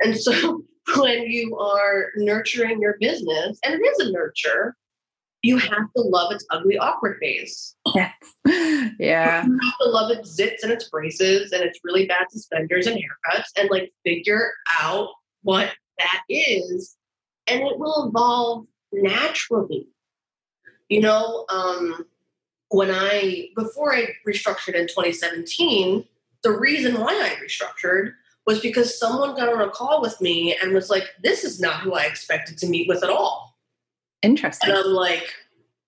[0.00, 0.64] And so
[0.96, 4.74] when you are nurturing your business, and it is a nurture,
[5.42, 7.74] you have to love its ugly, awkward face.
[7.94, 8.12] Yeah.
[8.98, 9.44] yeah.
[9.44, 12.96] You have to love its zits and its braces and its really bad suspenders and
[12.96, 15.08] haircuts and like figure out
[15.42, 16.96] what that is.
[17.48, 19.88] And it will evolve naturally.
[20.88, 22.06] You know, um,
[22.68, 26.04] when I, before I restructured in 2017,
[26.42, 28.12] the reason why I restructured
[28.46, 31.80] was because someone got on a call with me and was like, this is not
[31.80, 33.51] who I expected to meet with at all
[34.22, 34.70] Interesting.
[34.70, 35.32] And I'm like,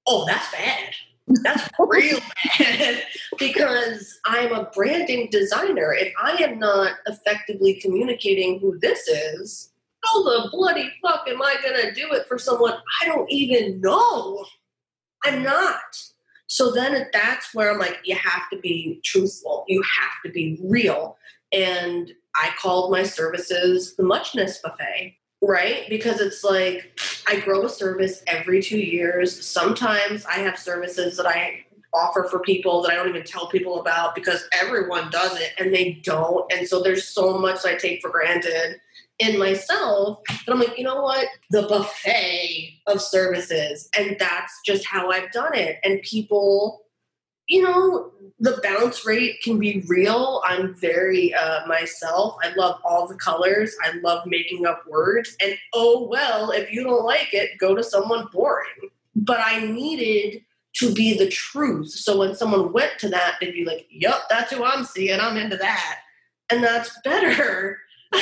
[0.07, 0.95] oh, that's bad.
[1.27, 2.21] That's real
[2.59, 3.03] bad
[3.39, 5.95] because I'm a branding designer.
[5.95, 9.71] If I am not effectively communicating who this is,
[10.05, 13.81] how the bloody fuck am I going to do it for someone I don't even
[13.81, 14.45] know?
[15.25, 15.81] I'm not.
[16.47, 19.65] So then that's where I'm like, you have to be truthful.
[19.67, 21.17] You have to be real.
[21.53, 25.17] And I called my services the Muchness Buffet
[25.47, 25.89] right?
[25.89, 29.47] Because it's like I grow a service every two years.
[29.47, 33.81] Sometimes I have services that I offer for people that I don't even tell people
[33.81, 36.53] about because everyone does it and they don't.
[36.53, 38.81] And so there's so much I take for granted
[39.21, 41.29] in myself that I'm like, you know what?
[41.51, 43.89] The buffet of services.
[43.97, 45.79] And that's just how I've done it.
[45.85, 46.84] And people
[47.47, 50.43] you know, the bounce rate can be real.
[50.47, 52.37] I'm very uh, myself.
[52.43, 53.75] I love all the colors.
[53.85, 55.37] I love making up words.
[55.43, 58.91] And oh, well, if you don't like it, go to someone boring.
[59.15, 60.43] But I needed
[60.77, 61.91] to be the truth.
[61.91, 65.21] So when someone went to that, they'd be like, yep, that's who I'm seeing.
[65.21, 66.01] I'm into that.
[66.51, 67.79] And that's better.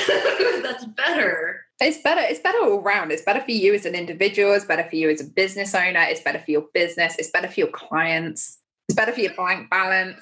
[0.63, 1.65] that's better.
[1.81, 2.21] It's better.
[2.21, 3.11] It's better all around.
[3.11, 4.53] It's better for you as an individual.
[4.53, 6.01] It's better for you as a business owner.
[6.03, 7.17] It's better for your business.
[7.19, 8.59] It's better for your clients.
[8.93, 10.21] It's better for your bank balance.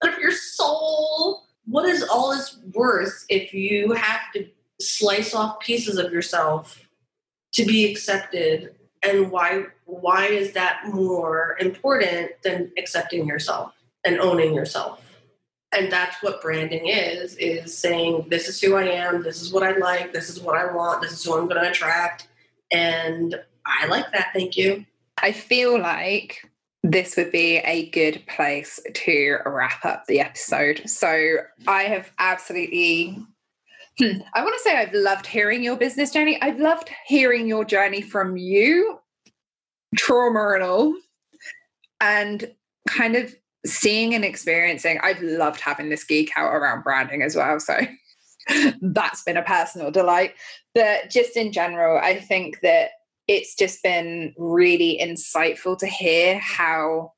[0.00, 1.42] Better for your soul.
[1.64, 4.46] What is all this worth if you have to
[4.80, 6.86] slice off pieces of yourself
[7.54, 8.76] to be accepted?
[9.02, 13.72] And why why is that more important than accepting yourself
[14.04, 15.00] and owning yourself?
[15.76, 19.64] and that's what branding is is saying this is who i am this is what
[19.64, 22.28] i like this is what i want this is who i'm going to attract
[22.70, 23.34] and
[23.66, 24.86] i like that thank you
[25.18, 26.48] i feel like
[26.86, 33.18] this would be a good place to wrap up the episode so i have absolutely
[33.98, 37.64] hmm, i want to say i've loved hearing your business journey i've loved hearing your
[37.64, 38.98] journey from you
[39.96, 40.94] trauma and all
[42.00, 42.52] and
[42.88, 43.34] kind of
[43.66, 47.58] seeing and experiencing, I've loved having this geek out around branding as well.
[47.60, 47.80] So
[48.82, 50.34] that's been a personal delight.
[50.74, 52.90] But just in general, I think that
[53.26, 57.12] it's just been really insightful to hear how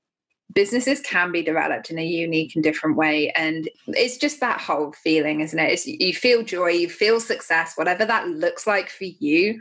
[0.55, 4.93] businesses can be developed in a unique and different way and it's just that whole
[4.93, 9.05] feeling isn't it it's, you feel joy you feel success whatever that looks like for
[9.05, 9.61] you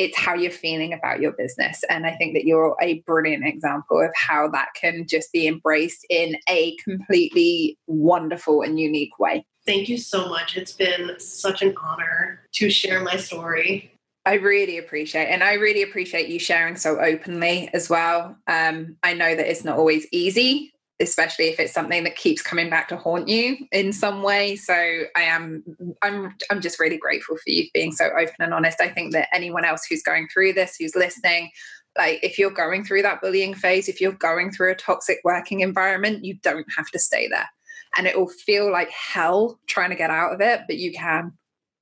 [0.00, 1.84] it's how you're feeling about your business.
[1.90, 6.06] And I think that you're a brilliant example of how that can just be embraced
[6.08, 9.44] in a completely wonderful and unique way.
[9.66, 10.56] Thank you so much.
[10.56, 13.92] It's been such an honor to share my story.
[14.26, 18.36] I really appreciate and I really appreciate you sharing so openly as well.
[18.46, 22.68] Um, I know that it's not always easy especially if it's something that keeps coming
[22.68, 24.54] back to haunt you in some way.
[24.54, 25.64] So i am
[26.02, 28.80] i'm i'm just really grateful for you being so open and honest.
[28.80, 31.50] I think that anyone else who's going through this who's listening
[31.98, 35.60] like if you're going through that bullying phase if you're going through a toxic working
[35.60, 37.48] environment you don't have to stay there.
[37.96, 41.32] And it will feel like hell trying to get out of it but you can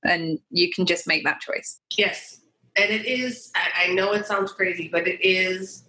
[0.03, 2.41] and you can just make that choice yes
[2.75, 5.83] and it is I, I know it sounds crazy but it is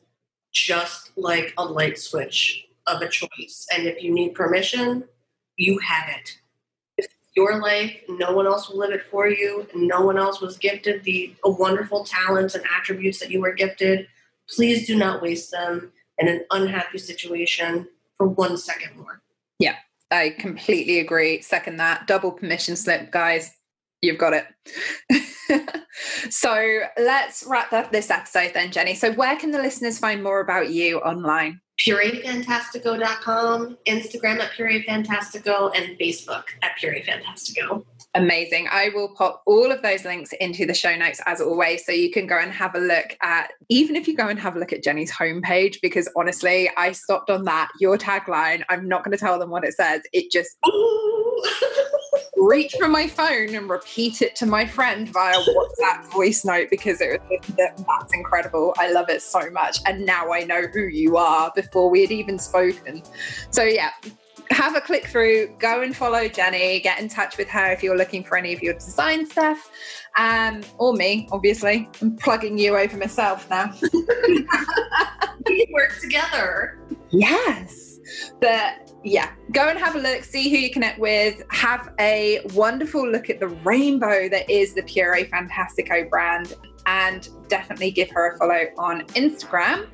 [0.52, 3.66] just like a light switch of a choice.
[3.74, 5.04] And if you need permission,
[5.56, 6.38] you have it.
[6.98, 7.06] If
[7.36, 11.04] your life, no one else will live it for you, no one else was gifted
[11.04, 14.06] the wonderful talents and attributes that you were gifted.
[14.48, 17.86] Please do not waste them in an unhappy situation
[18.16, 19.22] for one second more.
[19.58, 19.76] Yeah,
[20.10, 21.40] I completely agree.
[21.40, 22.06] Second that.
[22.06, 23.52] Double permission slip, guys.
[24.02, 24.46] You've got it.
[26.30, 28.94] so let's wrap up this episode then, Jenny.
[28.94, 31.60] So, where can the listeners find more about you online?
[31.80, 37.84] pureefantastico.com, Instagram at pureefantastico, and Facebook at pureefantastico.
[38.14, 38.66] Amazing.
[38.70, 41.86] I will pop all of those links into the show notes as always.
[41.86, 44.56] So you can go and have a look at, even if you go and have
[44.56, 47.70] a look at Jenny's homepage, because honestly, I stopped on that.
[47.78, 50.02] Your tagline, I'm not going to tell them what it says.
[50.12, 50.56] It just
[52.40, 57.00] reach for my phone and repeat it to my friend via WhatsApp voice note because
[57.00, 58.74] it was that's incredible.
[58.78, 59.78] I love it so much.
[59.86, 63.02] And now I know who you are before we had even spoken.
[63.50, 63.90] So yeah,
[64.50, 67.96] have a click through, go and follow Jenny, get in touch with her if you're
[67.96, 69.70] looking for any of your design stuff.
[70.16, 71.88] Um, or me, obviously.
[72.00, 73.72] I'm plugging you over myself now.
[75.46, 76.78] we work together.
[77.10, 77.98] Yes.
[78.40, 83.08] But yeah, go and have a look, see who you connect with, have a wonderful
[83.08, 86.54] look at the rainbow that is the Puree Fantastico brand
[86.86, 89.88] and definitely give her a follow on Instagram.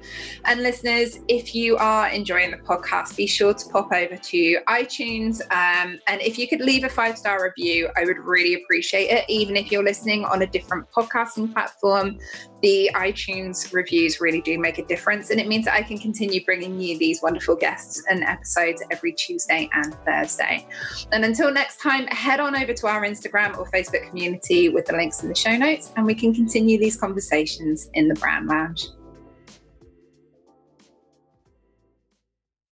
[0.44, 5.40] And listeners, if you are enjoying the podcast, be sure to pop over to iTunes.
[5.50, 9.24] Um, and if you could leave a five star review, I would really appreciate it.
[9.28, 12.18] Even if you're listening on a different podcasting platform,
[12.62, 15.30] the iTunes reviews really do make a difference.
[15.30, 19.12] And it means that I can continue bringing you these wonderful guests and episodes every
[19.12, 20.66] Tuesday and Thursday.
[21.12, 24.94] And until next time, head on over to our Instagram or Facebook community with the
[24.94, 27.45] links in the show notes, and we can continue these conversations
[27.94, 28.86] in the Brand Lounge.